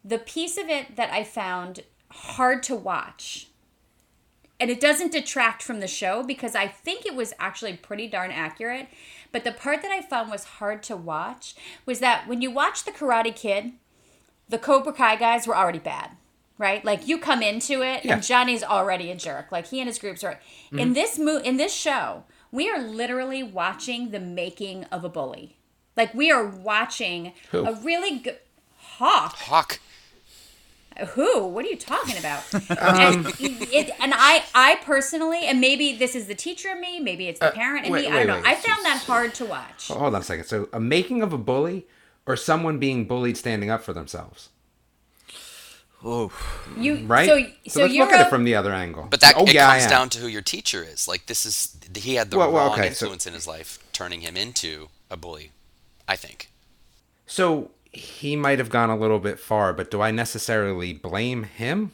[0.04, 3.48] The piece of it that I found hard to watch,
[4.58, 8.30] and it doesn't detract from the show because I think it was actually pretty darn
[8.30, 8.88] accurate.
[9.30, 12.84] But the part that I found was hard to watch was that when you watch
[12.84, 13.72] The Karate Kid,
[14.48, 16.12] the Cobra Kai guys were already bad,
[16.62, 16.82] right?
[16.84, 18.14] Like you come into it Yeah.
[18.14, 19.52] and Johnny's already a jerk.
[19.52, 20.40] Like he and his groups are
[20.70, 25.56] in this mo- in this show, we are literally watching the making of a bully.
[25.96, 27.66] Like we are watching Who?
[27.66, 28.38] a really good
[28.98, 29.34] Hawk.
[29.36, 29.80] Hawk.
[31.14, 31.46] Who?
[31.48, 32.42] What are you talking about?
[32.82, 37.00] Um, and, it, and I, I personally, and maybe this is the teacher in me,
[37.00, 38.16] maybe it's the parent in Uh, wait, me.
[38.16, 38.34] I don't know.
[38.36, 38.46] wait.
[38.46, 39.88] I found that hard to watch.
[39.88, 40.44] Hold on a second.
[40.46, 41.86] So a making of a bully
[42.26, 44.48] or someone being bullied standing up for themselves,
[46.04, 46.32] Oh,
[46.76, 47.28] You right?
[47.28, 47.38] So,
[47.70, 49.06] so, let's you're look at a- it from the other angle.
[49.08, 51.06] But that oh, it yeah, comes down to who your teacher is.
[51.06, 53.78] Like this is he had the Well, well, wrong okay, so- influence in his life,
[53.92, 55.52] turning him into a bully.
[56.08, 56.50] I think.
[57.26, 61.92] So he might have gone a little bit far, but do I necessarily blame him?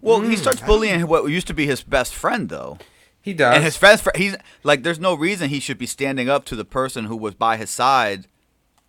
[0.00, 2.78] well, Hmm, he starts bullying what used to be his best friend, though.
[3.20, 3.56] He does.
[3.56, 6.56] And his best friend, he's like, there's no reason he should be standing up to
[6.56, 8.26] the person who was by his side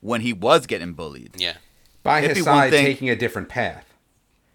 [0.02, 1.32] when he was getting bullied.
[1.36, 1.56] Yeah.
[2.04, 3.86] by it'd his side thing- taking a different path.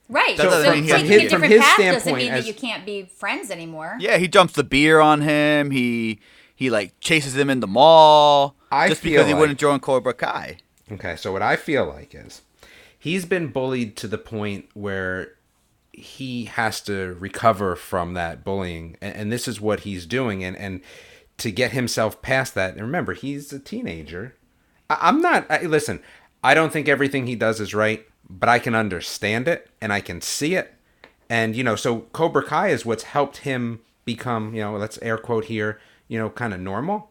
[0.08, 0.36] Right.
[0.36, 2.14] That So, doesn't mean he has taking to a be- from different his path doesn't
[2.16, 3.96] mean as- that you can't be friends anymore.
[4.00, 5.70] Yeah, he jumps the beer on him.
[5.70, 6.20] He
[6.54, 8.56] he like chases him in the mall.
[8.70, 10.58] I just feel because he wouldn't join Cobra Kai.
[10.92, 12.42] Okay, so what I feel like is
[12.98, 15.32] he's been bullied to the point where
[15.92, 20.56] he has to recover from that bullying, and, and this is what he's doing, and
[20.56, 20.80] and
[21.38, 22.72] to get himself past that.
[22.74, 24.34] And remember, he's a teenager.
[24.90, 25.46] I, I'm not.
[25.50, 26.00] I, listen,
[26.42, 30.00] I don't think everything he does is right, but I can understand it and I
[30.00, 30.74] can see it,
[31.28, 35.16] and you know, so Cobra Kai is what's helped him become, you know, let's air
[35.18, 37.10] quote here, you know, kind of normal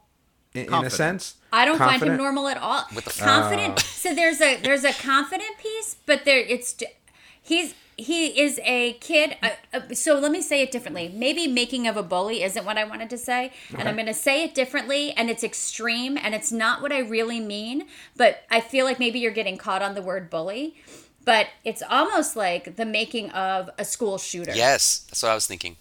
[0.53, 1.35] in, in a sense.
[1.51, 2.85] I don't find him normal at all.
[2.95, 3.73] With the- confident.
[3.77, 3.81] Oh.
[3.81, 6.75] so there's a there's a confident piece, but there it's
[7.41, 9.37] he's he is a kid.
[9.41, 11.11] Uh, uh, so let me say it differently.
[11.13, 14.13] Maybe making of a bully isn't what I wanted to say, and I'm going to
[14.13, 15.11] say it differently.
[15.11, 17.87] And it's extreme, and it's not what I really mean.
[18.15, 20.75] But I feel like maybe you're getting caught on the word bully.
[21.25, 25.47] But it's almost like the making of a school shooter Yes, that's what I was
[25.47, 25.77] thinking.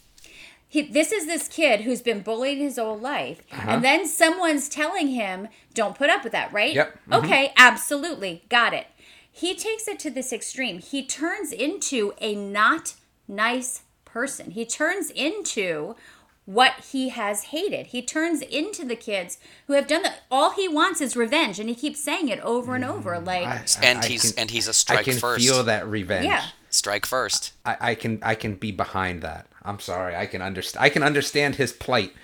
[0.68, 3.70] he, this is this kid who's been bullied his whole life Uh-huh.
[3.70, 6.98] and then someone's telling him don't put up with that right Yep.
[7.10, 7.24] Mhm.
[7.24, 8.86] okay absolutely got it
[9.33, 12.95] he takes it to this extreme he turns into a not
[13.26, 15.97] nice person he turns into
[16.45, 20.68] what he has hated he turns into the kids who have done that all he
[20.68, 23.99] wants is revenge and he keeps saying it over and over like Mm, I- And
[24.01, 25.45] I he's can- and he's a I strike I can first.
[25.45, 26.26] feel that revenge.
[26.26, 27.53] yeah Strike first.
[27.66, 29.47] I, I can I can be behind that.
[29.62, 30.16] I'm sorry.
[30.16, 30.83] I can understand.
[30.83, 32.14] I can understand his plight.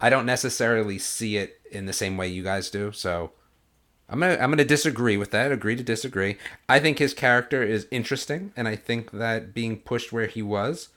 [0.00, 2.92] I don't necessarily see it in the same way you guys do.
[2.92, 3.32] So
[4.08, 5.52] I'm gonna I'm gonna disagree with that.
[5.52, 6.38] Agree to disagree.
[6.68, 10.88] I think his character is interesting, and I think that being pushed where he was,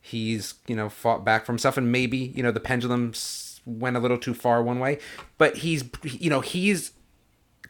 [0.00, 3.12] he's you know fought back for himself, and maybe you know the pendulum
[3.64, 4.98] went a little too far one way,
[5.38, 6.92] but he's you know he's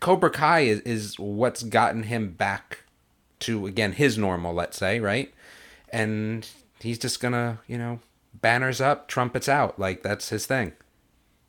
[0.01, 2.85] Cobra Kai is, is what's gotten him back
[3.41, 5.33] to again his normal, let's say, right?
[5.91, 6.49] And
[6.81, 8.01] he's just gonna, you know,
[8.35, 10.73] banners up, trumpets out, like that's his thing.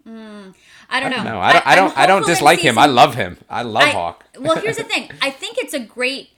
[0.05, 2.77] I don't know No, I don't, I, don't, I don't hopeful in dislike him.
[2.77, 3.37] I love him.
[3.49, 4.25] I love I- Hawk.
[4.39, 5.11] well, here's the thing.
[5.21, 6.29] I think it's a great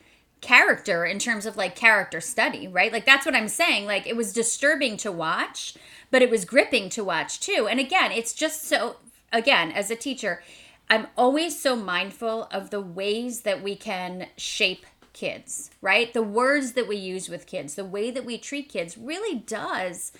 [0.41, 2.91] character in terms of like character study, right?
[2.91, 3.85] Like that's what I'm saying.
[3.85, 5.75] Like it was disturbing to watch,
[6.11, 7.67] but it was gripping to watch too.
[7.69, 8.97] And again, it's just so
[9.31, 10.43] again, as a teacher,
[10.89, 16.13] I'm always so mindful of the ways that we can shape kids, right?
[16.13, 20.11] The words that we use with kids, the way that we treat kids really does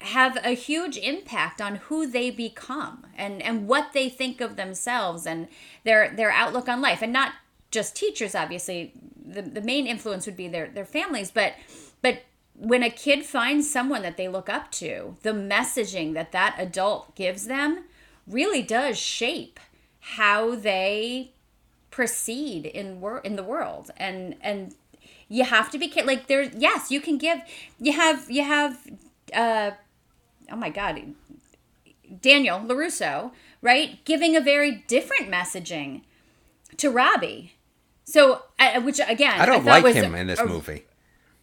[0.00, 5.26] have a huge impact on who they become and and what they think of themselves
[5.26, 5.48] and
[5.84, 7.02] their their outlook on life.
[7.02, 7.32] And not
[7.70, 8.92] just teachers obviously.
[9.22, 11.30] The, the main influence would be their their families.
[11.30, 11.54] But
[12.02, 12.22] but
[12.54, 17.14] when a kid finds someone that they look up to the messaging that that adult
[17.14, 17.84] gives them
[18.26, 19.60] really does shape
[20.00, 21.30] how they
[21.90, 23.90] proceed in wor- in the world.
[23.96, 24.74] And and
[25.28, 27.40] you have to be like there yes you can give
[27.78, 28.78] you have you have
[29.32, 29.70] uh
[30.50, 31.00] oh my god
[32.20, 33.30] daniel larusso
[33.62, 36.02] right giving a very different messaging
[36.76, 37.52] to robbie
[38.04, 40.82] so uh, which again I don't thought like him in this a- movie.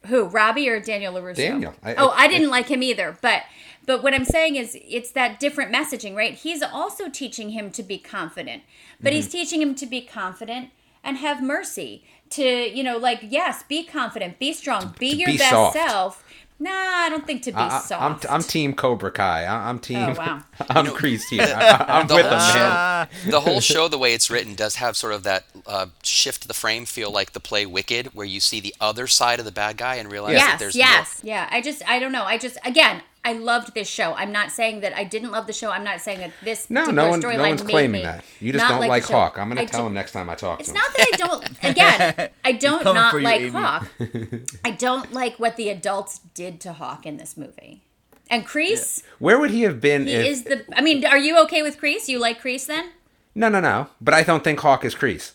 [0.07, 1.35] who Robbie or Daniel Larusso?
[1.37, 1.73] Daniel.
[1.81, 3.17] I- oh, I- I didn't like him either.
[3.21, 3.43] But
[3.85, 6.33] but what I'm saying is it's that different messaging, right?
[6.33, 8.63] He's also teaching him to be confident,
[8.99, 9.15] but Mm-hmm.
[9.15, 10.71] he's teaching him to be confident
[11.05, 12.03] and have mercy.
[12.31, 15.73] To you know, like yes, be confident, be strong, be your be best soft.
[15.77, 16.23] self.
[16.59, 18.25] Nah, I don't think to be I, I- soft.
[18.25, 19.43] I'm I'm Team Cobra Kai.
[19.45, 19.97] I, I'm Team.
[19.97, 20.41] Oh, wow.
[20.69, 21.43] I'm Creased here.
[21.43, 23.07] I, am the with whole him, show- man.
[23.29, 26.53] the whole show, the way it's written, does have sort of that uh, shift the
[26.55, 29.77] frame feel like the play Wicked, where you see the other side of the bad
[29.77, 31.47] guy and realize that yes, there's yes, yeah.
[31.51, 32.23] I just, I don't know.
[32.23, 34.13] I just, again, I loved this show.
[34.13, 35.69] I'm not saying that I didn't love the show.
[35.69, 38.23] I'm not saying that this No, particular no one, no storyline one's made claiming that.
[38.39, 39.03] You just don't the like.
[39.03, 39.37] Hawk.
[39.37, 40.81] I'm gonna I tell ju- him next time I talk It's to him.
[40.81, 41.49] not that I don't.
[41.71, 43.49] Again, I don't not for you, like Amy.
[43.49, 43.87] Hawk.
[44.63, 47.81] I don't like what the adults did to Hawk in this movie.
[48.29, 50.25] And Kreese, Where would he have been he if?
[50.27, 50.63] is the.
[50.73, 52.07] I mean, are you okay with Kreese?
[52.07, 52.91] You like Kreese then?
[53.35, 53.87] No, no, no.
[53.99, 55.33] But I don't think Hawk is Kreese.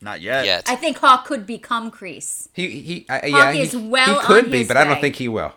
[0.00, 0.44] Not yet.
[0.44, 0.62] yet.
[0.68, 2.46] I think Hawk could become Kreese.
[2.52, 3.06] He he.
[3.08, 5.16] I, Hawk yeah, is he, well he could on be, his but I don't think
[5.16, 5.52] he will.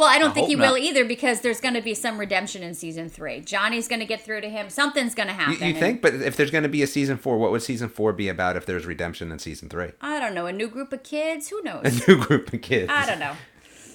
[0.00, 2.62] Well, I don't think he hope will either because there's going to be some redemption
[2.62, 3.40] in season three.
[3.40, 4.70] Johnny's going to get through to him.
[4.70, 5.58] Something's going to happen.
[5.60, 6.00] you and- think?
[6.00, 8.56] But if there's going to be a season four, what would season four be about
[8.56, 9.90] if there's redemption in season three?
[10.00, 10.46] I don't know.
[10.46, 11.48] A new group of kids?
[11.50, 11.82] Who knows?
[12.08, 12.90] A new group of kids.
[12.90, 13.34] I don't know.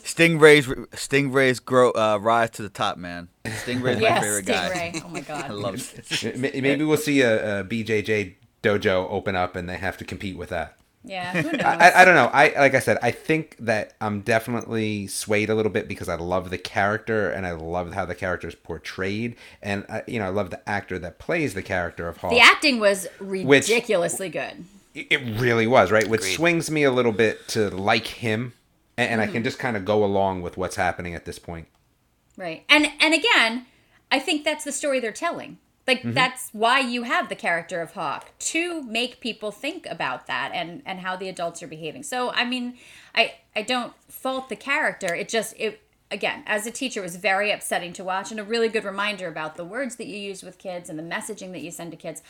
[0.03, 3.29] Stingray's Stingray's grow uh, rise to the top, man.
[3.43, 5.01] Stingray's my Yes, favorite guy.
[5.03, 5.73] Oh my god, I love
[6.23, 6.37] it.
[6.37, 10.49] Maybe we'll see a, a BJJ dojo open up, and they have to compete with
[10.49, 10.77] that.
[11.05, 11.41] Yeah.
[11.41, 11.61] Who knows?
[11.65, 12.29] I, I, I don't know.
[12.33, 16.15] I like I said, I think that I'm definitely swayed a little bit because I
[16.15, 20.25] love the character and I love how the character is portrayed, and I, you know
[20.25, 22.31] I love the actor that plays the character of Hawk.
[22.31, 24.65] the acting was ridiculously good.
[24.93, 26.33] it it really was right, which Agreed.
[26.35, 28.53] swings me a little bit to like him,
[28.97, 29.33] and, and I Mm-hmm.
[29.33, 31.67] can just kind of go along with what's happening at this point.
[32.37, 32.63] Right.
[32.69, 33.65] And and again,
[34.11, 35.57] I think that's the story they're telling.
[35.87, 36.13] Like Mm-hmm.
[36.13, 40.81] that's why you have the character of Hawk to make people think about that and
[40.85, 42.03] and how the adults are behaving.
[42.03, 42.77] So I mean,
[43.13, 45.13] I I don't fault the character.
[45.13, 45.81] It just it
[46.11, 49.27] again as a teacher it was very upsetting to watch and a really good reminder
[49.27, 51.97] about the words that you use with kids and the messaging that you send to
[51.97, 52.21] kids.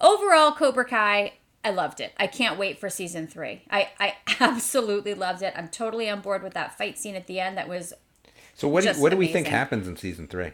[0.00, 1.34] Overall, Cobra Kai.
[1.66, 2.12] I loved it.
[2.18, 3.62] I can't wait for season three.
[3.70, 5.54] I, I absolutely loved it.
[5.56, 7.56] I'm totally on board with that fight scene at the end.
[7.56, 7.94] That was
[8.54, 10.52] So what do, what do we think happens in season three?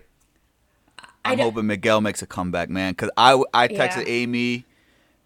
[1.24, 2.94] I I'm don't- hoping Miguel makes a comeback, man.
[2.94, 4.12] Cause I I texted Yeah.
[4.12, 4.64] Amy.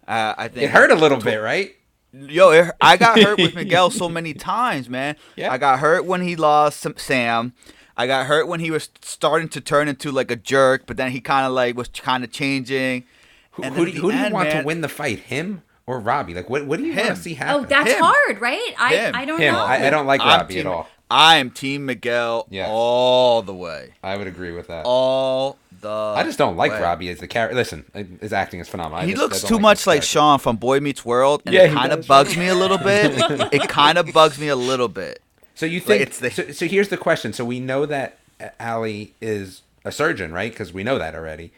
[0.07, 1.75] Uh, I think It hurt a little bit, right?
[2.13, 5.15] Yo, it, I got hurt with Miguel so many times, man.
[5.35, 5.51] Yeah.
[5.51, 7.53] I got hurt when he lost Sam- Sam.
[7.97, 11.11] I got hurt when he was starting to turn into like a jerk, but then
[11.11, 13.03] he kind of like was kind of changing.
[13.51, 15.19] Who, And who then do, who the do you end, want to win the fight?
[15.19, 16.33] Him or Robbie?
[16.33, 17.63] Like what what do you want to see happen?
[17.63, 17.99] Oh, that's Him.
[18.03, 18.73] hard, right?
[18.77, 19.15] I Him.
[19.15, 19.53] I don't him.
[19.53, 19.61] know.
[19.61, 20.89] I, I don't like I'm Robbie team, at all.
[21.09, 22.67] I am Team Miguel Yeah.
[22.69, 23.93] all the way.
[24.03, 24.83] I would agree with that.
[24.85, 26.13] All the.
[26.19, 26.81] I just don't like way.
[26.81, 27.55] Robbie as the character.
[27.55, 27.85] Listen,
[28.19, 28.99] his acting is phenomenal.
[29.03, 30.03] I He just- looks too his much like.
[30.03, 33.13] Shawn from Boy Meets World, and Yeah, it kind of bugs me a little bit.
[33.53, 35.21] it kind of bugs me a little bit.
[35.53, 36.01] So you think?
[36.01, 37.31] it's the- so, so here's the question.
[37.33, 38.17] So we know that
[38.59, 40.51] Allie is a surgeon, right?
[40.51, 41.53] Because we know that already.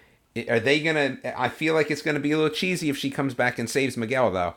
[0.49, 1.17] Are they gonna?
[1.35, 3.97] I feel like it's gonna be a little cheesy if she comes back and saves
[3.97, 4.55] Miguel, though.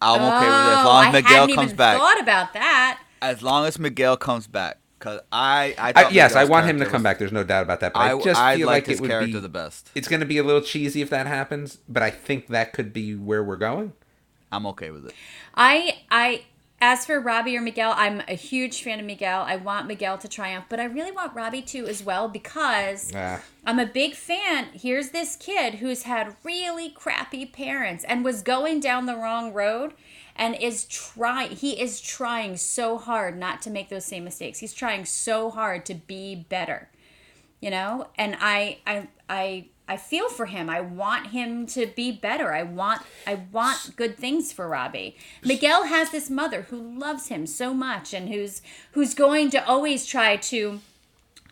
[0.00, 1.98] I'm okay with it as Oh, long as oh, I Miguel comes even back.
[1.98, 3.00] thought about that.
[3.20, 6.84] As long as Miguel comes back, because I, I, I, yes, I want him to
[6.84, 7.18] come was- back.
[7.18, 7.92] There's no doubt about that.
[7.92, 9.32] But I, I, just I feel like like his it would be.
[9.38, 9.90] the best.
[9.94, 13.14] It's gonna be a little cheesy if that happens, but I think that could be
[13.14, 13.92] where we're going.
[14.50, 15.12] I'm okay with it.
[15.54, 16.44] I I
[16.80, 19.42] as for Robbie or Miguel, I'm a huge fan of Miguel.
[19.46, 23.40] I want Miguel to triumph, but I really want Robbie to as well because Ah.
[23.66, 24.68] I'm a big fan.
[24.74, 29.92] Here's this kid who's had really crappy parents and was going down the wrong road
[30.38, 34.60] and is trying he is trying so hard not to make those same mistakes.
[34.60, 36.88] He's trying so hard to be better.
[37.60, 38.08] You know?
[38.16, 40.68] And I I I I feel for him.
[40.68, 42.52] I want him to be better.
[42.52, 45.16] I want I want good things for Robbie.
[45.42, 48.62] Miguel has this mother who loves him so much and who's
[48.92, 50.80] who's going to always try to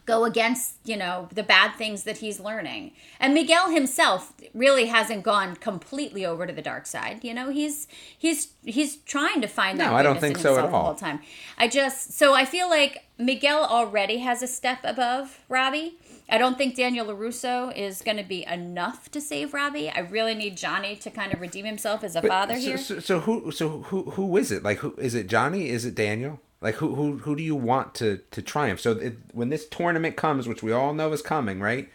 [0.06, 5.22] go against you know the bad things that he's learning and miguel himself really hasn't
[5.22, 7.86] gone completely over to the dark side you know he's
[8.16, 10.84] he's he's trying to find that No, I don't think so at the all.
[10.86, 11.20] whole time
[11.58, 15.98] i just so i feel like miguel already has a step above robbie
[16.28, 19.88] I don't think Daniel LaRusso is going to be enough to save Robbie.
[19.90, 22.78] I really need Johnny to kind of redeem himself as a But father so, here.
[22.78, 23.52] So, so who?
[23.52, 24.10] So who?
[24.10, 24.64] Who is it?
[24.64, 25.28] Like who is it?
[25.28, 25.68] Johnny?
[25.68, 26.40] Is it Daniel?
[26.60, 26.94] Like who?
[26.94, 27.18] Who?
[27.18, 28.80] Who do you want to to triumph?
[28.80, 31.88] So it, when this tournament comes, which we all know is coming, right?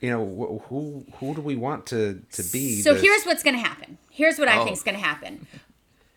[0.00, 0.24] You know
[0.60, 1.06] wh- who?
[1.18, 2.82] Who do we want to to be?
[2.82, 3.96] So the- here's what's going to happen.
[4.10, 4.64] Here's what I Oh.
[4.64, 5.46] think is going to happen.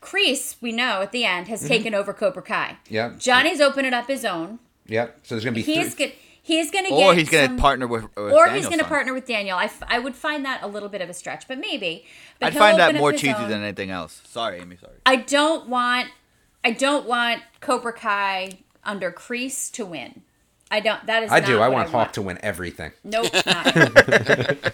[0.01, 2.77] Kreese, we know at the end, has taken over Cobra Kai.
[2.85, 2.93] Mm-hmm.
[2.93, 3.13] Yeah.
[3.17, 4.59] Johnny's opening up his own.
[4.88, 5.19] Yep.
[5.23, 5.61] So there's gonna be.
[5.63, 6.15] He's three, good.
[6.43, 8.83] He's going to Or get he's gonna some- partner with, with or he's going to
[8.85, 8.89] son.
[8.89, 9.57] partner with Daniel.
[9.57, 12.05] I, f- I would find that a little bit of a stretch, but maybe.
[12.39, 13.49] But I'd find that more cheesy own.
[13.49, 14.21] than anything else.
[14.25, 14.77] Sorry, Amy.
[14.77, 14.93] Sorry.
[15.05, 16.07] I don't want
[16.64, 20.22] I don't want Cobra Kai under Kreese to win.
[20.70, 21.05] I don't.
[21.05, 21.32] That is.
[21.32, 21.55] I not do.
[21.60, 22.91] I what want Hawk to win everything.
[23.03, 23.86] Nope, not me.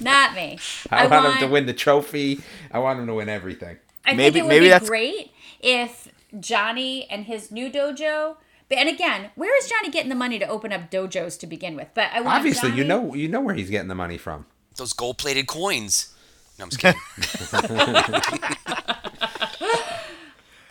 [0.01, 0.57] not me.
[0.89, 2.41] I, want, him to win the trophy.
[2.71, 3.77] I want him to win everything.
[4.05, 6.07] I Maybe- think it would maybe be that's- great if
[6.39, 8.37] Johnny and his new dojo.
[8.69, 11.75] But and again, where is Johnny getting the money to open up dojos to begin
[11.75, 11.89] with?
[11.93, 14.47] But I want Obviously, you know you know where he's getting the money from.
[14.77, 16.11] Those gold plated coins.
[16.57, 16.99] No, I'm just kidding.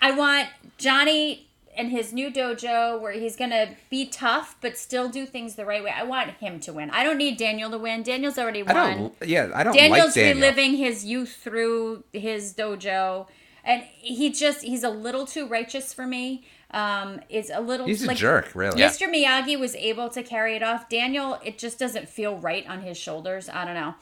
[0.02, 0.48] I want
[0.78, 5.64] Johnny and his new dojo where he's gonna be tough but still do things the
[5.64, 5.92] right way.
[5.94, 6.90] I want him to win.
[6.90, 8.02] I don't need Daniel to win.
[8.02, 9.14] Daniel's already I don't.
[9.24, 10.36] Yeah, I don't Daniel's like Daniel.
[10.42, 13.26] reliving his youth through his dojo,
[13.64, 16.44] and he just he's a little too righteous for me.
[16.70, 18.80] Um, is a little He's a jerk, really.
[18.80, 19.06] Mr.
[19.06, 20.88] Miyagi was able to carry it off.
[20.88, 23.50] Daniel, it just doesn't feel right on his shoulders.
[23.50, 23.94] I don't know.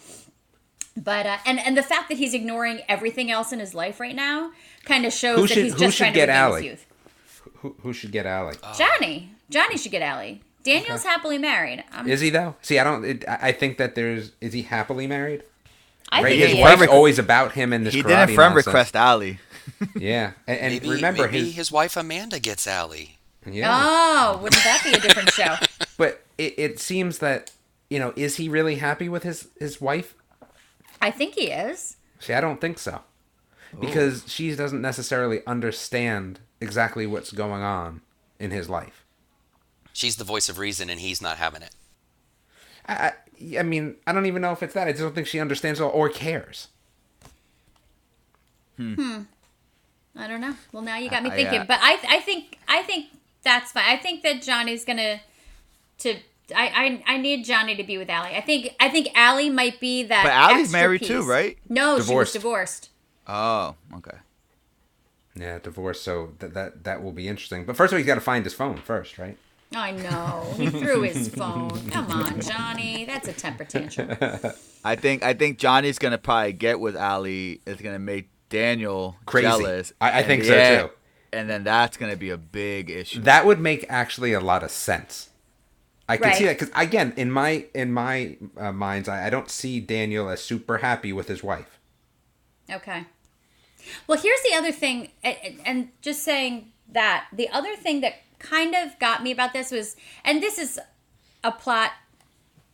[0.97, 4.15] But uh, and and the fact that he's ignoring everything else in his life right
[4.15, 4.53] now
[4.85, 6.63] kind of shows Who that he's just trying get to redeem Allie?
[6.63, 6.87] his youth.
[7.59, 8.57] Who, who should get Allie?
[8.63, 8.75] Oh.
[8.77, 10.43] Johnny, Johnny should get Allie.
[10.63, 11.85] Daniel's happily married.
[11.93, 12.55] I'm, Is he though?
[12.63, 13.05] See, I don't.
[13.05, 14.33] It, I I think that there's.
[14.41, 15.43] Is he happily married?
[16.13, 16.31] I Right.
[16.31, 16.81] think His he friend is.
[16.81, 17.95] wife's always about him and this.
[17.95, 18.67] He karate didn't friend nonsense.
[18.67, 19.39] request Ali.
[19.97, 21.55] Yeah, and, and maybe remember maybe his.
[21.55, 23.19] his wife Amanda gets Allie.
[23.51, 23.71] Yeah.
[23.73, 25.57] Oh, wouldn't that be a different show?
[25.97, 27.53] But it, it seems that
[27.89, 30.15] you know, is he really happy with his his wife?
[31.01, 31.97] I think he is.
[32.19, 33.01] See, I don't think so,
[33.79, 38.01] because she doesn't necessarily understand exactly what's going on
[38.39, 39.05] in his life.
[39.93, 41.75] She's the voice of reason, and he's not having it.
[42.87, 43.13] I,
[43.53, 44.87] I, I mean, I don't even know if it's that.
[44.89, 46.69] I just don't think she understands or cares.
[48.77, 49.23] Hmm.
[50.17, 50.55] I don't know.
[50.73, 51.61] Well, now you got me I- thinking.
[51.61, 53.07] uh, but I, I think, I think
[53.43, 53.85] that's fine.
[53.87, 55.21] I think that Johnny's gonna
[55.99, 56.15] to
[56.55, 58.35] I, I I need Johnny to be with Allie.
[58.37, 60.25] I think I think Allie might be that.
[60.25, 61.09] But Allie's married piece.
[61.09, 61.57] too, right?
[61.69, 62.33] No, Divorced.
[62.33, 62.89] she was divorced.
[63.33, 64.19] Oh, okay.
[65.37, 66.01] Yeah, divorce.
[66.01, 67.65] So that that that will be interesting.
[67.65, 69.39] But first of all, he's got to find his phone first, right?
[69.75, 70.53] I know.
[70.57, 71.89] He threw his phone.
[71.91, 73.05] Come on, Johnny.
[73.05, 74.17] That's a temper tantrum.
[74.85, 77.61] I think I think Johnny's gonna probably get with Ali.
[77.67, 79.47] It's gonna make Daniel Crazy.
[79.47, 79.93] jealous.
[80.01, 80.91] I- I and think so, too.
[81.33, 83.21] And then that's gonna be a big issue.
[83.21, 85.29] That would make actually a lot of sense.
[86.09, 89.49] I can see that because again, in my in my uh, minds, I, I don't
[89.49, 91.79] see Daniel as super happy with his wife.
[92.69, 93.05] Okay.
[94.07, 98.99] Well, here's the other thing, and just saying that the other thing that kind of
[98.99, 100.79] got me about this was, and this is
[101.45, 101.93] a plot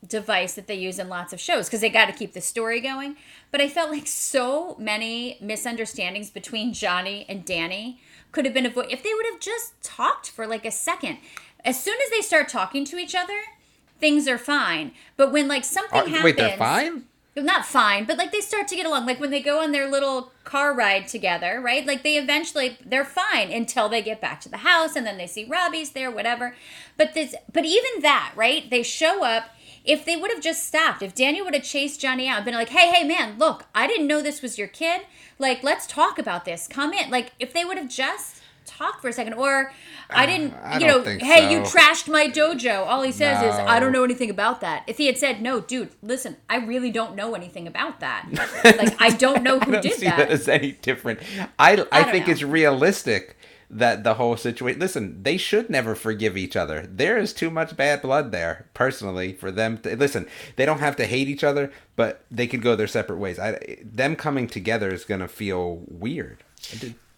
[0.06, 2.80] device that they use in lots of shows because they got to keep the story
[2.80, 3.16] going.
[3.50, 8.00] But I felt like so many misunderstandings between Johnny and Danny
[8.32, 11.18] could have been avoided if they would have just talked for like a second.
[11.64, 13.40] As soon as they start talking to each other,
[13.98, 14.92] things are fine.
[15.16, 17.04] But when like something Are- happens, wait, they're fine.
[17.44, 19.04] Not fine, but like they start to get along.
[19.04, 21.86] Like when they go on their little car ride together, right?
[21.86, 25.26] Like they eventually they're fine until they get back to the house and then they
[25.26, 26.56] see Robbie's there, whatever.
[26.96, 28.68] But this but even that, right?
[28.70, 29.50] They show up.
[29.84, 32.54] If they would have just stopped, if Daniel would have chased Johnny out and been
[32.54, 35.02] like, hey, hey, man, look, I didn't know this was your kid.
[35.38, 36.66] Like, let's talk about this.
[36.66, 37.08] Come in.
[37.08, 39.72] Like, if they would have just talked for a second, or
[40.10, 42.86] I didn't, Uh, I you know, hey, you trashed my dojo.
[42.86, 44.84] All he says is, I don't know anything about that.
[44.86, 48.28] If he had said, no, dude, listen, I really don't know anything about that.
[48.64, 50.18] like, I don't know who I don't did see that.
[50.18, 51.20] that as any different.
[51.58, 52.32] I I, don't think know.
[52.32, 53.36] it's realistic
[53.68, 54.80] that the whole situation.
[54.80, 56.86] Listen, they should never forgive each other.
[56.88, 60.26] There is too much bad blood there, personally, for them to listen.
[60.56, 63.38] They don't have to hate each other, but they could go their separate ways.
[63.38, 66.44] I, them coming together is going to feel weird.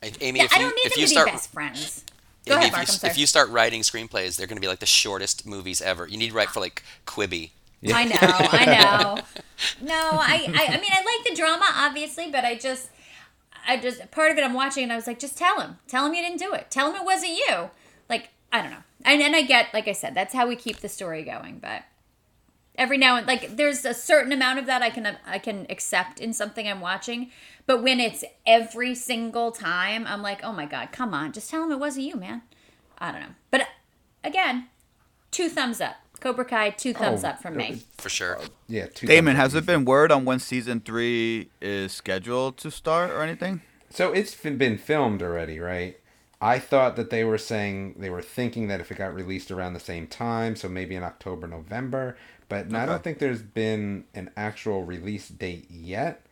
[0.02, 1.52] And Amy, Yeah, if I you don't need if them you to start be best
[1.52, 2.04] friends.
[2.46, 2.88] Go Amy, ahead, if, Mark.
[2.88, 3.12] you, I'm sorry.
[3.12, 6.06] if you start writing screenplays, they're going to be like the shortest movies ever.
[6.06, 7.50] You need to write for like Quibi.
[7.92, 9.22] I know, I know.
[9.80, 12.90] No, I, I, I mean, I like the drama, obviously, but I just,
[13.66, 14.44] I just part of it.
[14.44, 16.70] I'm watching, and I was like, just tell him, tell him you didn't do it,
[16.70, 17.70] tell him it wasn't you.
[18.08, 20.78] Like, I don't know, and and I get, like I said, that's how we keep
[20.78, 21.58] the story going.
[21.60, 21.84] But
[22.76, 26.20] every now and like, there's a certain amount of that I can I can accept
[26.20, 27.30] in something I'm watching,
[27.68, 31.62] but when it's every single time, I'm like, oh my god, come on, just tell
[31.62, 32.42] him it wasn't you, man.
[32.98, 33.68] I don't know, but
[34.24, 34.66] again,
[35.30, 35.96] two thumbs up.
[36.18, 37.82] Cobra Kai, two thumbs Oh, up from me.
[37.98, 38.38] For sure.
[38.38, 39.64] Uh, yeah, two Damon, thumbs has up.
[39.66, 43.60] there been word on when season three is scheduled to start or anything?
[43.90, 45.98] So it's been filmed already, right?
[46.40, 49.74] I thought that they were saying they were thinking that if it got released around
[49.74, 52.16] the same time, so maybe in October, November,
[52.48, 56.24] but I don't think there's been an actual release date yet.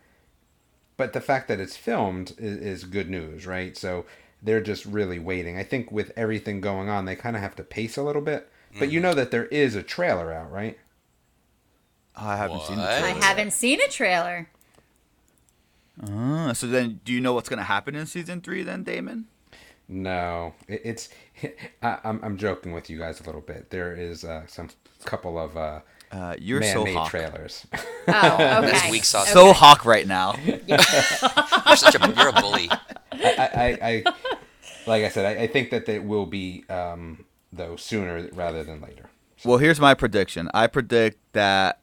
[0.97, 3.77] But the fact that it's filmed is, is good news, right?
[3.77, 4.05] So
[4.41, 5.57] they're just really waiting.
[5.57, 8.49] I think with everything going on, they kind of have to pace a little bit.
[8.79, 10.77] But you know that there is a trailer out, right?
[12.15, 12.91] I haven't seen the What?
[12.91, 14.49] I haven't seen a trailer.
[16.11, 18.63] Ah, so then, do you know what's gonna happen in season three?
[18.63, 19.25] Then, Damon.
[19.87, 21.09] No, it, it's.
[21.81, 23.69] I, I'm I'm joking with you guys a little bit.
[23.69, 24.69] There is uh, some
[25.05, 25.79] couple of uh,
[26.11, 27.09] Uh, you're so man-made hawk.
[27.09, 27.65] trailers.
[28.09, 28.71] Oh, okay.
[28.71, 29.27] That's weak sauce.
[29.33, 30.33] So hawk right now.
[30.45, 30.77] You're,
[31.75, 32.69] such a, you're a bully.
[33.11, 34.13] I, I, I
[34.85, 38.79] like I said, I, I think that they will be um, though sooner rather than
[38.79, 39.09] later.
[39.43, 40.49] Well, here's my prediction.
[40.53, 41.81] I predict that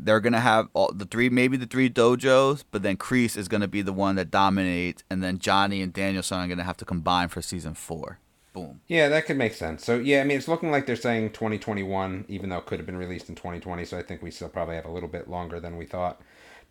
[0.00, 3.68] they're gonna have all the three, maybe the three dojos, but then Kreese is gonna
[3.68, 7.28] be the one that dominates, and then Johnny and Daniel-san are gonna have to combine
[7.28, 8.18] for season four.
[8.52, 8.80] Boom.
[8.88, 9.84] Yeah, that could make sense.
[9.84, 12.86] So yeah, I mean, it's looking like they're saying 2021, even though it could have
[12.86, 13.84] been released in 2020.
[13.84, 16.20] So I think we still probably have a little bit longer than we thought.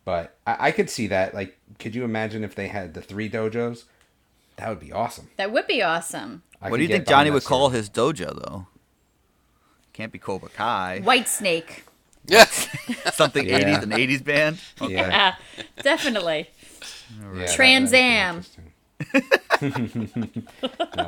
[0.04, 1.34] But I, I could see that.
[1.34, 3.86] Like, could you imagine if they had the three dojos?
[4.58, 5.30] That would be awesome.
[5.38, 6.44] That would be awesome.
[6.62, 7.78] I what do you think Johnny would call story.
[7.78, 8.68] his dojo though?
[9.94, 11.00] Can't be Cobra Kai.
[11.04, 11.86] White Snake.
[12.26, 12.68] Yes.
[13.14, 13.60] Something Yeah.
[13.80, 14.60] 80s, an 80s band.
[14.82, 15.36] Yeah, Yeah,
[15.82, 16.50] definitely.
[17.36, 18.69] yeah, Trans that would be Am.
[19.62, 19.70] No,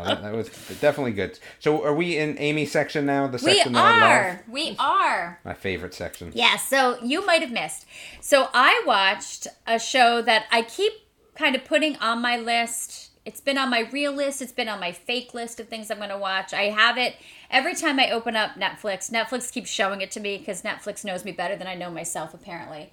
[0.03, 1.39] that, that was definitely good.
[1.59, 3.27] So, are we in Amy's section now?
[3.27, 4.01] The We section love?
[4.03, 4.43] are.
[4.49, 5.39] We are.
[5.43, 6.31] My favorite section.
[6.33, 7.85] Yeah, so you might have missed.
[8.21, 10.93] So I watched a show that I keep
[11.35, 13.09] kind of putting on my list.
[13.23, 15.97] It's been on my real list, it's been on my fake list of things I'm
[15.97, 16.53] going to watch.
[16.55, 17.15] I have it
[17.51, 19.11] every time I open up Netflix.
[19.11, 22.33] Netflix keeps showing it to me because Netflix knows me better than I know myself,
[22.33, 22.91] apparently.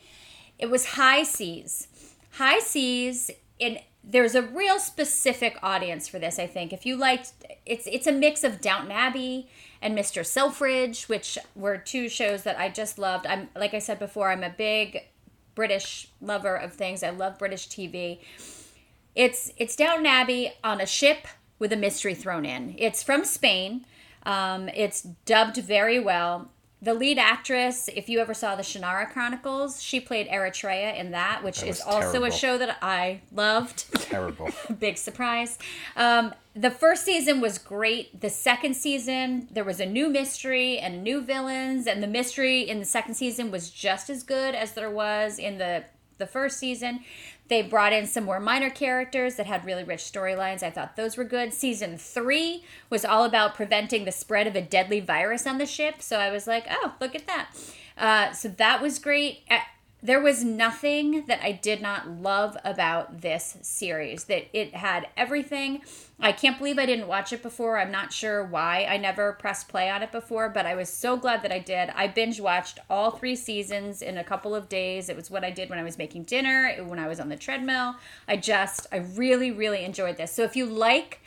[0.58, 1.88] It was High Seas.
[2.32, 3.78] High Seas in
[4.10, 6.72] there's a real specific audience for this, I think.
[6.72, 7.32] If you liked
[7.66, 9.48] it's it's a mix of Downton Abbey
[9.82, 10.24] and Mr.
[10.24, 13.26] Selfridge, which were two shows that I just loved.
[13.26, 15.04] I'm like I said before, I'm a big
[15.54, 17.02] British lover of things.
[17.02, 18.20] I love British TV.
[19.14, 21.26] It's it's Downton Abbey on a ship
[21.58, 22.74] with a mystery thrown in.
[22.78, 23.84] It's from Spain.
[24.24, 26.50] Um, it's dubbed very well.
[26.80, 31.42] The lead actress, if you ever saw the Shannara Chronicles, she played Eretria in that,
[31.42, 32.24] which That is also terrible.
[32.26, 33.92] a show that I loved.
[34.02, 34.48] Terrible.
[34.78, 35.58] Big surprise.
[35.96, 38.20] Um, the first season was great.
[38.20, 42.78] The second season, there was a new mystery and new villains, and the mystery in
[42.78, 45.84] the second season was just as good as there was in the
[46.18, 47.00] the first season.
[47.48, 50.62] They brought in some more minor characters that had really rich storylines.
[50.62, 51.54] I thought those were good.
[51.54, 56.02] Season three was all about preventing the spread of a deadly virus on the ship.
[56.02, 57.50] So I was like, oh, look at that.
[57.96, 59.40] Uh, so that was great.
[60.00, 64.24] There was nothing that I did not love about this series.
[64.24, 65.82] That it had everything.
[66.20, 67.78] I can't believe I didn't watch it before.
[67.78, 71.16] I'm not sure why I never pressed play on it before, but I was so
[71.16, 71.90] glad that I did.
[71.90, 75.08] I binge watched all three seasons in a couple of days.
[75.08, 77.36] It was what I did when I was making dinner, when I was on the
[77.36, 77.96] treadmill.
[78.28, 80.32] I just, I really, really enjoyed this.
[80.32, 81.20] So if you like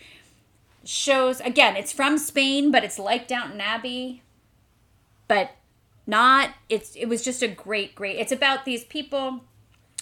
[0.86, 4.22] shows, again, it's from Spain, but it's like Downton Abbey,
[5.28, 5.52] but
[6.08, 9.42] not it's it was just a great great it's about these people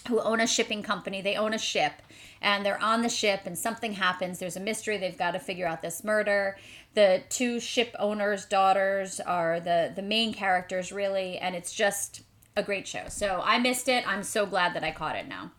[0.08, 1.94] who own a shipping company they own a ship
[2.42, 5.68] and they're on the ship and something happens there's a mystery they've got to figure
[5.68, 6.58] out this murder
[6.94, 12.22] the two ship owners daughters are the the main characters really and it's just
[12.56, 15.52] a great show so i missed it i'm so glad that i caught it now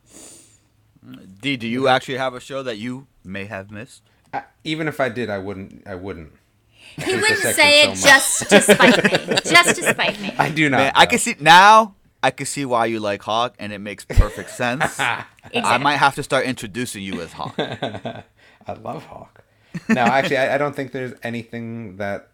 [1.41, 4.03] D, do you actually have a show that you may have missed?
[4.33, 5.87] I, even if I did, I wouldn't.
[5.87, 6.33] I wouldn't.
[6.99, 8.03] He wouldn't say it much.
[8.03, 10.79] just to spite me just to spite me I do not.
[10.79, 11.95] Man, I can see now.
[12.23, 15.01] I can see why you like Hawk, and it makes perfect sense.
[15.01, 17.55] I might have to start introducing you as Hawk.
[17.59, 19.43] I love Hawk.
[19.89, 22.29] No, actually, I, I don't think there's anything that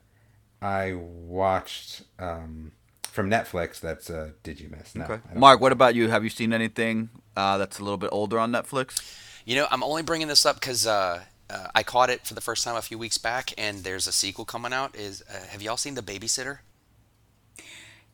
[0.61, 4.95] I watched um, from Netflix that's uh, did you miss?
[4.95, 5.05] No.
[5.05, 5.21] Okay.
[5.35, 6.09] Mark, what about you?
[6.09, 9.01] Have you seen anything uh, that's a little bit older on Netflix?
[9.45, 12.41] You know, I'm only bringing this up because uh, uh, I caught it for the
[12.41, 14.95] first time a few weeks back, and there's a sequel coming out.
[14.97, 16.59] Is uh, have y'all seen The Babysitter?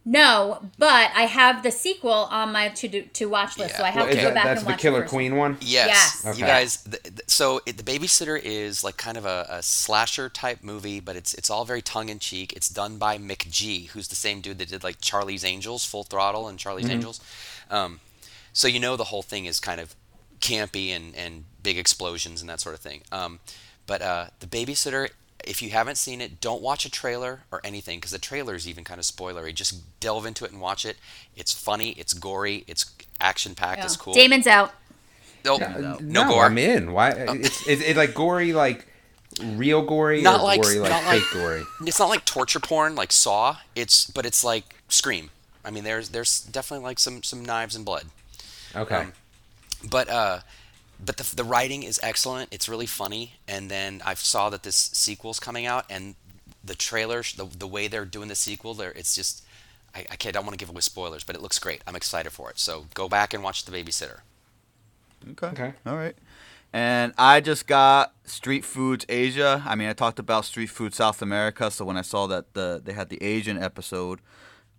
[0.05, 3.91] no but i have the sequel on my to do to watch list so i
[3.91, 5.19] have Is to go that, back that's and the watch Killer first one.
[5.21, 5.57] Queen one?
[5.61, 6.23] Yes.
[6.25, 6.39] Yes.
[6.39, 10.29] You guys, th th so it, The Babysitter is like kind of a, a slasher
[10.29, 12.53] type movie, but it's it's all very tongue in cheek.
[12.53, 16.49] It's done by McG, who's the same dude that did like Charlie's Angels, Full Throttle,
[16.49, 17.21] and Charlie's Angels.
[17.71, 18.01] Um,
[18.53, 19.95] so you know the whole thing is kind of
[20.41, 23.03] campy and, and big explosions and that sort of thing.
[23.13, 23.39] Um,
[23.87, 25.11] but uh, The Babysitter,
[25.45, 28.69] if you haven't seen it, don't watch a trailer or anything because the trailer is
[28.69, 29.55] even kind of spoilery.
[29.55, 30.97] Just delve into it and watch it.
[31.37, 34.15] It's funny, it's gory, it's action packed, it's cool.
[34.15, 34.73] damon's out
[35.45, 36.45] Oh, Uh, no, gore.
[36.45, 36.93] I'm in.
[36.93, 37.11] Why?
[37.11, 38.87] It's it's it like gory, like
[39.43, 41.65] real gory, Not or like- gory, like not like- fake gory.
[41.85, 43.57] it's not like torture porn like Saw.
[43.75, 45.31] It's but it's like Scream.
[45.65, 48.07] I mean, there's there's definitely like some some knives and blood.
[48.77, 48.95] Okay.
[48.95, 49.13] Um,
[49.91, 50.41] But uh,
[51.05, 52.53] but the the writing is excellent.
[52.53, 53.35] It's really funny.
[53.49, 56.15] And then I saw that this sequel's coming out, and
[56.65, 59.45] the trailer, the the way they're doing the sequel, there it's just.
[59.95, 60.35] I, I can't.
[60.35, 61.83] I don't want to give away spoilers, but it looks great.
[61.87, 62.59] I'm excited for it.
[62.59, 64.21] So go back and watch The Babysitter.
[65.33, 65.49] Okay.
[65.49, 65.73] Okay.
[65.85, 66.17] All right.
[66.73, 69.63] And I just got Street Foods Asia.
[69.67, 72.81] I mean, I talked about Street Food South America, so when I saw that the
[72.83, 74.21] they had the Asian episode,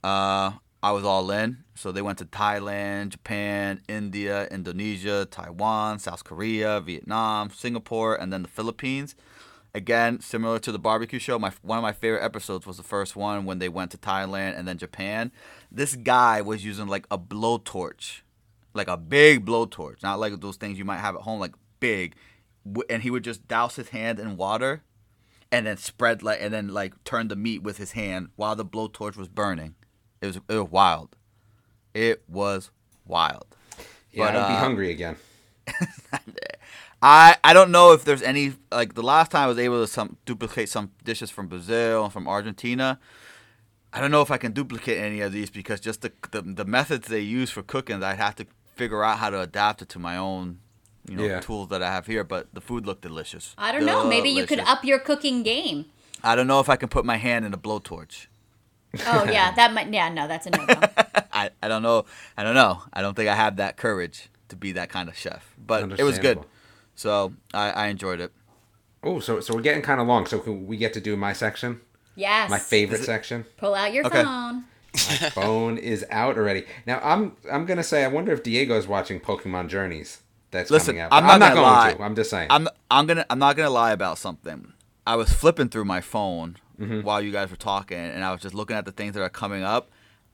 [0.04, 0.54] uh,
[0.84, 1.64] I was all in.
[1.74, 8.44] So they went to Thailand, Japan, India, Indonesia, Taiwan, South Korea, Vietnam, Singapore, and then
[8.44, 9.16] the Philippines.
[9.74, 13.16] Again, similar to the barbecue show, my one of my favorite episodes was the first
[13.16, 15.32] one when they went to Thailand and then Japan.
[15.72, 18.22] This guy was using like a blowtorch
[18.74, 22.16] like a big blowtorch, not like those things you might have at home, like big.
[22.90, 24.84] And he would just douse his hand in water,
[25.52, 28.66] and then spread like, and then like turn the meat with his hand while the
[28.66, 29.76] blowtorch was burning.
[30.24, 31.16] It was it was wild.
[31.94, 32.72] It was
[33.06, 33.46] wild.
[34.14, 35.18] yeah, but, I'd be uh, hungry again.
[37.02, 39.88] I I don't know if there's any like the last time I was able to
[39.88, 43.00] some duplicate some dishes from Brazil and from Argentina.
[43.92, 46.66] I don't know if I can duplicate any of these because just the the, the
[46.66, 50.00] methods they use for cooking, I'd have to figure out how to adapt it to
[50.00, 50.60] my own,
[51.08, 51.42] you know, Yeah.
[51.42, 52.24] tools that I have here.
[52.24, 53.54] But the food looked delicious.
[53.58, 55.86] i don't know maybe you could up your cooking game
[56.26, 58.28] I don't know if I can put my hand in a blowtorch.
[59.08, 60.74] Oh yeah that might yeah no that's a no-go
[61.36, 62.06] I, I don't know.
[62.38, 62.84] I don't know.
[62.94, 65.56] I don't think I have that courage to be that kind of chef.
[65.58, 66.40] But it was good.
[66.94, 68.32] So I, I enjoyed it.
[69.02, 70.28] Oh, so so we're getting kind of long.
[70.28, 71.82] So can we get to do my section,
[72.16, 73.46] yes my favorite section.
[73.58, 74.24] pull out your Okay.
[74.24, 75.00] phone My
[75.32, 76.66] Phone is out already.
[76.86, 80.22] Now I'm I'm gonna say I wonder if Diego's watching Pokemon Journeys.
[80.52, 81.12] That's Listen, coming out.
[81.12, 81.94] I'm not gonna going lie.
[81.96, 82.04] to.
[82.04, 82.48] I'm just saying.
[82.52, 84.74] I'm I'm gonna I'm not gonna lie about something.
[85.06, 87.02] I was flipping through my phone Mm-hmm.
[87.02, 89.30] while you guys were talking, and I was just looking at the things that are
[89.30, 89.90] coming up.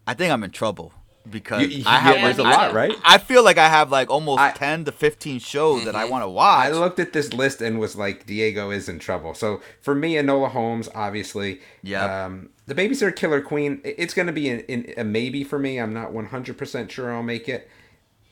[0.08, 0.94] I think I'm in trouble.
[1.30, 2.96] because You- you- I have yeah, like there's a I- lot, right?
[3.06, 6.12] I feel like I have like almost I- ten to fifteen shows that I Mm-hmm.
[6.12, 6.66] want to watch.
[6.68, 9.34] I looked at this list and was like, Diego is in trouble.
[9.36, 11.60] So for me, Enola Holmes, obviously.
[11.84, 12.10] Yep.
[12.10, 15.78] Um, the Babysitter Killer Queen, it's going to be in, in, a maybe for me.
[15.80, 17.70] I'm not 100% sure I'll make it.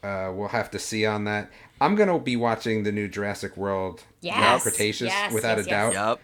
[0.01, 1.51] Uh, we'll have to see on that.
[1.81, 5.69] I'm going to be watching the new Jurassic World Yes, Cretaceous yes, without yes, a
[5.69, 5.93] yes.
[5.93, 5.93] doubt.
[6.09, 6.19] Yep.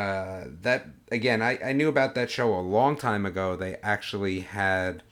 [0.00, 3.54] Uh, that again, I, I knew about that show a long time ago.
[3.54, 5.02] They actually had,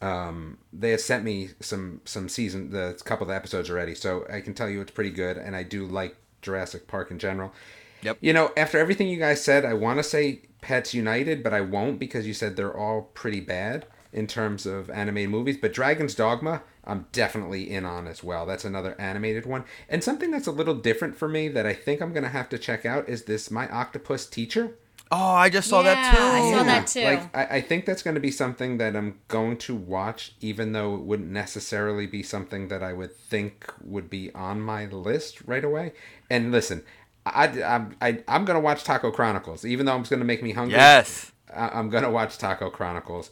[0.00, 4.40] um, they had sent me some some season the couple of episodes already, so I
[4.40, 7.52] can tell you it's pretty good, and I do like Jurassic Park in general.
[8.00, 8.18] Yep.
[8.20, 11.60] You know, after everything you guys said, I want to say Pets United, but I
[11.60, 15.58] won't because you said they're all pretty bad in terms of animated movies.
[15.60, 18.46] But Dragon's Dogma, I'm definitely in on as well.
[18.46, 19.64] That's another animated one.
[19.88, 22.48] And something that's a little different for me that I think I'm going to have
[22.50, 24.76] to check out is this My Octopus Teacher.
[25.10, 26.20] Oh, I just saw that too.
[26.20, 27.04] I saw that too.
[27.04, 30.72] Like I, I think that's going to be something that I'm going to watch, even
[30.72, 35.42] though it wouldn't necessarily be something that I would think would be on my list
[35.46, 35.92] right away.
[36.30, 36.82] And listen,
[37.26, 40.42] I, I'm I, I'm going to watch Taco Chronicles, even though it's going to make
[40.42, 40.78] me hungry.
[40.78, 41.32] Yes.
[41.54, 43.30] I, I'm going to watch Taco Chronicles.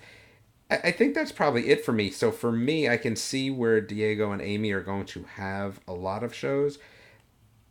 [0.72, 2.10] I, I think that's probably it for me.
[2.10, 5.92] So for me, I can see where Diego and Amy are going to have a
[5.92, 6.78] lot of shows.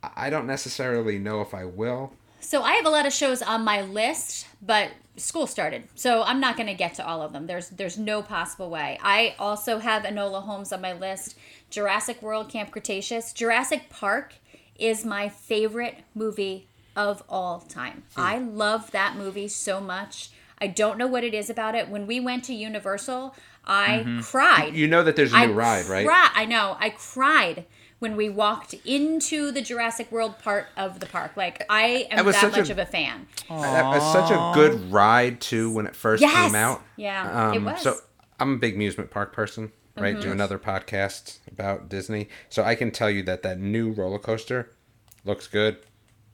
[0.04, 2.14] I don't necessarily know if I will.
[2.40, 6.40] So I have a lot of shows on my list, but school started, so I'm
[6.40, 7.46] not going to get to all of them.
[7.46, 8.98] There's there's no possible way.
[9.04, 11.38] I also have Enola Holmes on my list,
[11.70, 14.34] Jurassic World, Camp Cretaceous, Jurassic Park
[14.80, 18.04] is my favorite movie of all time.
[18.16, 18.22] Hmm.
[18.22, 20.32] I love that movie so much.
[20.62, 21.90] I don't know what it is about it.
[21.90, 23.36] When we went to Universal,
[23.66, 24.76] I cried.
[24.76, 26.06] You know that there's a I new ride, right?
[26.06, 26.78] cri- I know.
[26.80, 27.66] I cried
[28.00, 31.36] when we walked into the Jurassic World part of the park.
[31.36, 33.28] Like I am That was that such a- much of a fan.
[33.50, 36.34] That was such a good ride too when it first Yes!
[36.48, 36.82] came out.
[36.96, 37.82] Yeah, it Um, was.
[37.82, 37.98] So
[38.40, 40.14] I'm a big amusement park person, right?
[40.14, 40.22] Mm-hmm.
[40.24, 44.72] Do another podcast about Disney, so I can tell you that that new roller coaster
[45.26, 45.78] looks good.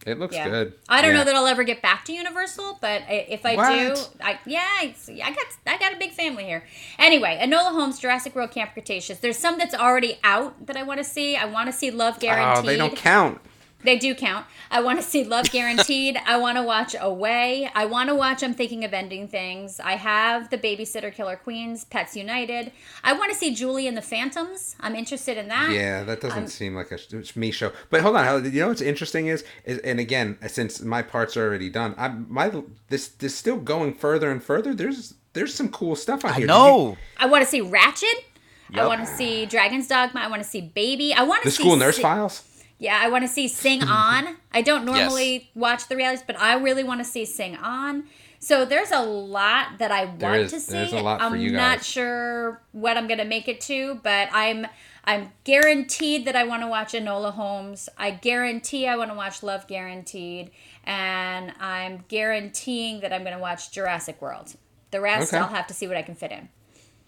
[0.06, 0.48] It looks Yeah.
[0.48, 0.74] good.
[0.88, 1.18] I don't Yeah.
[1.18, 4.96] know that I'll ever get back to Universal, but if I do, I yeah, I,
[5.24, 6.64] I got I got a big family here.
[6.98, 9.20] Anyway, Enola Holmes, Jurassic World, Camp Cretaceous.
[9.20, 11.36] There's some that's already out that I want to see.
[11.36, 12.64] I want to see Love Guaranteed.
[12.64, 13.42] Oh, they don't count.
[13.84, 14.46] They do count.
[14.72, 16.18] I want to see Love Guaranteed.
[16.26, 17.70] I want to watch Away.
[17.76, 19.80] I want to watch I'm Thinking of Ending Things.
[19.80, 22.72] I have The Babysitter Killer Queens, Pets United.
[23.04, 24.76] I want to see Julie and the Phantoms.
[24.80, 25.72] I'm interested in that.
[25.72, 27.72] Yeah, that doesn't seem like a sh- me show.
[27.92, 31.38] But hold on, you know what's interesting is, is and again, uh, since my parts
[31.38, 32.52] are already done, I'm my
[32.90, 34.74] this this still going further and further.
[34.74, 36.42] There's there's some cool stuff on I here.
[36.42, 36.98] Did know.
[37.18, 38.26] I want to see Ratchet.
[38.74, 40.20] I want to see Dragon's Dogma.
[40.20, 41.14] I want to see Baby.
[41.14, 42.44] I want to the see school nurse Si- files.
[42.80, 44.38] Yeah, I want to see Sing On.
[44.52, 48.04] I don't normally watch the realities, but I really want to see Sing On.
[48.40, 50.52] So there's a lot that I want There is.
[50.52, 50.74] to see.
[50.74, 54.30] There's a lot for I'm you not sure what I'm gonna make it to, but
[54.32, 54.68] I'm
[55.06, 57.90] I'm guaranteed that I want to watch Enola Holmes.
[57.98, 60.52] I guarantee I want to watch Love Guaranteed,
[60.84, 64.56] and I'm guaranteeing that I'm gonna watch Jurassic World.
[64.92, 65.42] The rest Okay.
[65.42, 66.50] I'll have to see what I can fit in.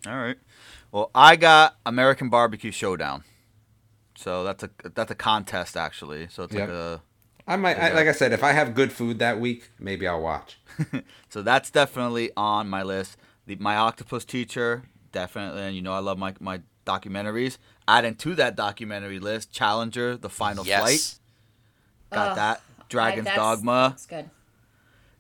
[0.08, 0.38] All right.
[0.92, 3.24] Well, I got American Barbecue Showdown.
[4.20, 6.28] So that's a that's a contest actually.
[6.30, 6.68] So it's Yep.
[6.68, 7.02] like a
[7.48, 10.22] I might, I, like I said, if I have good food that week, maybe I'll
[10.22, 10.60] watch.
[11.30, 13.18] so that's definitely on my list.
[13.48, 17.58] The My Octopus Teacher, definitely, and you know I love my my documentaries.
[17.88, 20.80] Adding to that documentary list, Challenger, The Final Yes.
[20.82, 21.20] Flight.
[22.12, 22.62] Got Ugh, that.
[22.90, 23.88] Dragon's I- that's- Dogma.
[23.92, 24.30] That's good.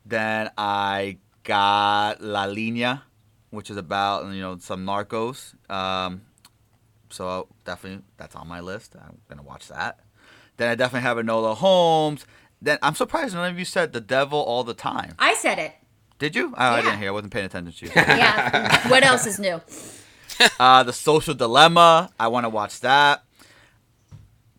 [0.05, 3.03] Then I got La Linea,
[3.49, 5.55] which is about you know some narcos.
[5.71, 6.21] Um,
[7.09, 8.95] so definitely that's on my list.
[8.95, 9.99] I'm gonna watch that.
[10.57, 12.25] Then I definitely have Enola Holmes.
[12.61, 15.13] Then I'm surprised none of you said The Devil all the time.
[15.17, 15.73] I said it.
[16.19, 16.53] Did you?
[16.57, 17.07] Oh, I didn't hear.
[17.09, 17.91] I wasn't paying attention to you.
[17.95, 18.89] Yeah.
[18.89, 19.61] what else is new?
[20.59, 22.09] uh, the Social Dilemma.
[22.19, 23.23] I want to watch that.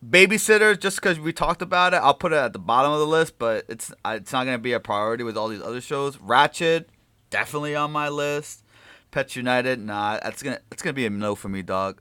[0.05, 3.07] Babysitters, just because we talked about it, I'll put it at the bottom of the
[3.07, 6.17] list, but it's uh, it's not gonna be a priority with all these other shows.
[6.19, 6.89] Ratchet,
[7.29, 8.65] definitely on my list.
[9.11, 12.01] Pets United, nah, that's gonna it's gonna be a no for me, dog.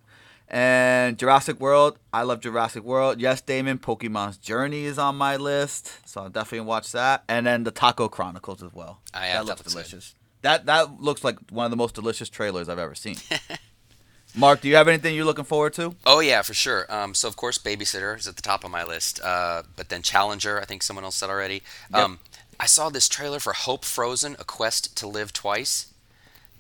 [0.50, 3.22] And Jurassic World, I love Jurassic World.
[3.22, 7.24] Yes, Damon, Pokemon's Journey is on my list, so I'll definitely watch that.
[7.28, 9.00] And then the Taco Chronicles as well.
[9.14, 9.72] Ah, yeah, that that looks looks good.
[9.92, 10.16] delicious.
[10.42, 13.18] That that looks like one of the most delicious trailers I've ever seen.
[14.36, 15.96] Mark, do you have anything you're looking forward to?
[16.06, 16.86] Oh yeah, for sure.
[16.90, 19.20] Um, so of course, Babysitter is at the top of my list.
[19.22, 21.62] Uh, but then Challenger, I think someone else said already.
[21.94, 22.20] Um,
[22.60, 25.94] I saw this trailer for Hope Frozen: A Quest to Live Twice.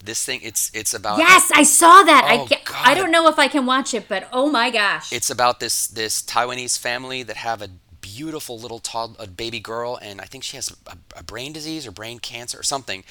[0.03, 2.23] This thing, it's it's about Yes, I saw that.
[2.26, 2.81] I Oh, ca- God.
[2.84, 5.11] I don't know if I can watch it, but oh my gosh.
[5.11, 7.69] It's about this this Taiwanese family that have a
[8.01, 8.81] beautiful little
[9.19, 12.59] a baby girl, and I think she has a, a brain disease or brain cancer
[12.59, 13.03] or something,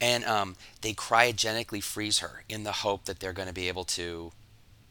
[0.00, 3.84] and um, they cryogenically freeze her in the hope that they're going to be able
[3.84, 4.32] to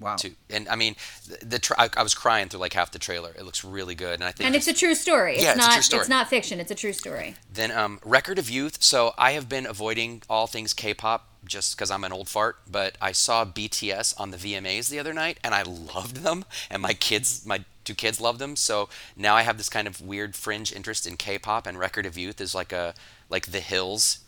[0.03, 0.15] Wow.
[0.17, 0.95] to and I mean
[1.27, 3.31] the, the tra- I, I was crying through like half the trailer.
[3.37, 5.35] It looks really good, and I think And it's a true story.
[5.35, 5.99] It's Yeah, it's a not true story.
[6.01, 7.35] it's not fiction, it's a true story.
[7.51, 8.83] then um, Record of Youth.
[8.83, 12.57] So I have been avoiding all things K-pop just because I'm an old fart.
[12.69, 16.45] But I saw BTS on the VMAs the other night, and I loved them.
[16.69, 18.55] And my kids, my two kids, loved them.
[18.55, 21.67] So now I have this kind of weird fringe interest in K-pop.
[21.67, 22.93] And Record of Youth is like a
[23.29, 24.19] like The Hills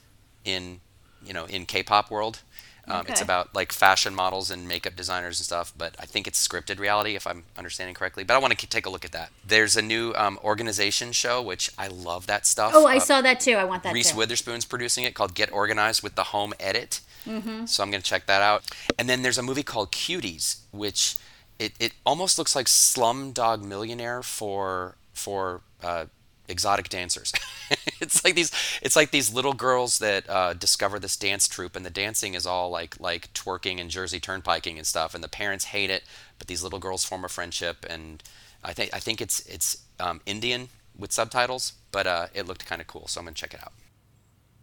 [0.43, 0.80] in
[1.26, 2.39] you know in K-pop world.
[2.88, 6.45] Um, It's about like fashion models and makeup designers and stuff, but I think it's
[6.48, 8.24] scripted reality if I'm understanding correctly.
[8.24, 9.32] But I want to take a look at that.
[9.45, 12.72] There's a new um, organization show, which I love that stuff.
[12.76, 13.53] Oh, I Uh, saw that too.
[13.56, 14.18] I want that Reese too.
[14.18, 17.02] Witherspoon's producing it called Get Organized with the Home Edit.
[17.26, 17.66] Mm-hmm.
[17.66, 18.64] So I'm going to check that out.
[18.99, 21.16] And then there's a movie called Cuties, which
[21.57, 26.06] it, it almost looks like Slumdog Millionaire for for uh,
[26.47, 27.34] exotic dancers.
[28.01, 28.51] it's like these
[28.81, 32.45] it's like these little girls that uh, discover this dance troupe, and the dancing is
[32.45, 36.03] all like like twerking and Jersey turnpiking and stuff, and the parents hate it,
[36.38, 38.23] but these little girls form a friendship, and
[38.63, 42.81] I think I think it's it's um, Indian with subtitles, but uh, it looked kind
[42.81, 43.73] of cool, so I'm gonna check it out.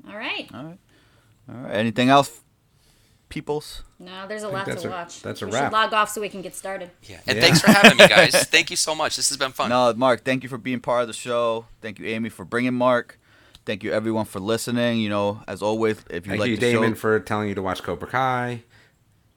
[0.08, 0.48] All right.
[0.52, 0.78] All right.
[1.48, 1.74] All right.
[1.74, 2.40] Anything else,
[3.32, 3.82] peoples?
[3.98, 5.22] No, there's a lot to a- watch.
[5.22, 5.64] that's a we wrap.
[5.64, 6.90] should log off so we can get started.
[7.04, 7.42] Yeah, and Yeah.
[7.44, 8.34] thanks for having me, guys.
[8.56, 9.16] Thank you so much.
[9.16, 9.70] This has been fun.
[9.70, 10.22] No, Mark.
[10.24, 11.64] Thank you for being part of the show.
[11.80, 13.18] Thank you, Amy, for bringing Mark.
[13.64, 15.00] Thank you, everyone, for listening.
[15.00, 17.54] You know, as always, if you Thank like you, the Damon, show, for telling you
[17.54, 18.64] to watch Cobra Kai.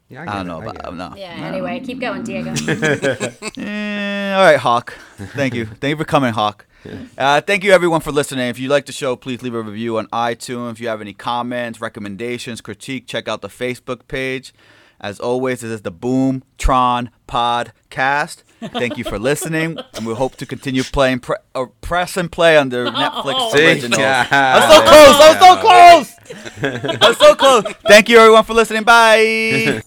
[0.09, 0.95] Yeah, I get don't know, get but it.
[0.95, 1.13] no.
[1.15, 1.45] Yeah, no.
[1.47, 2.53] anyway, keep going, Diego.
[3.57, 4.93] Eh, all right, Hawk.
[5.17, 5.65] Thank you.
[5.65, 6.65] Thank you for coming, Hawk.
[7.17, 8.47] Uh, thank you, everyone, for listening.
[8.49, 10.73] If you like the show, please leave a review on iTunes.
[10.73, 14.53] If you have any comments, recommendations, critique, check out the Facebook page.
[14.99, 18.43] As always, this is the Boomtron Podcast.
[18.61, 22.57] Thank you for listening, and we hope to continue playing pre- or press and play
[22.57, 23.65] on the Netflix See?
[23.65, 23.99] originals.
[23.99, 24.27] Yeah.
[24.31, 25.19] I was so close.
[25.21, 26.17] I was
[26.57, 27.01] so close.
[27.01, 27.63] I was so close.
[27.87, 28.83] Thank you, everyone, for listening.
[28.83, 29.81] Bye.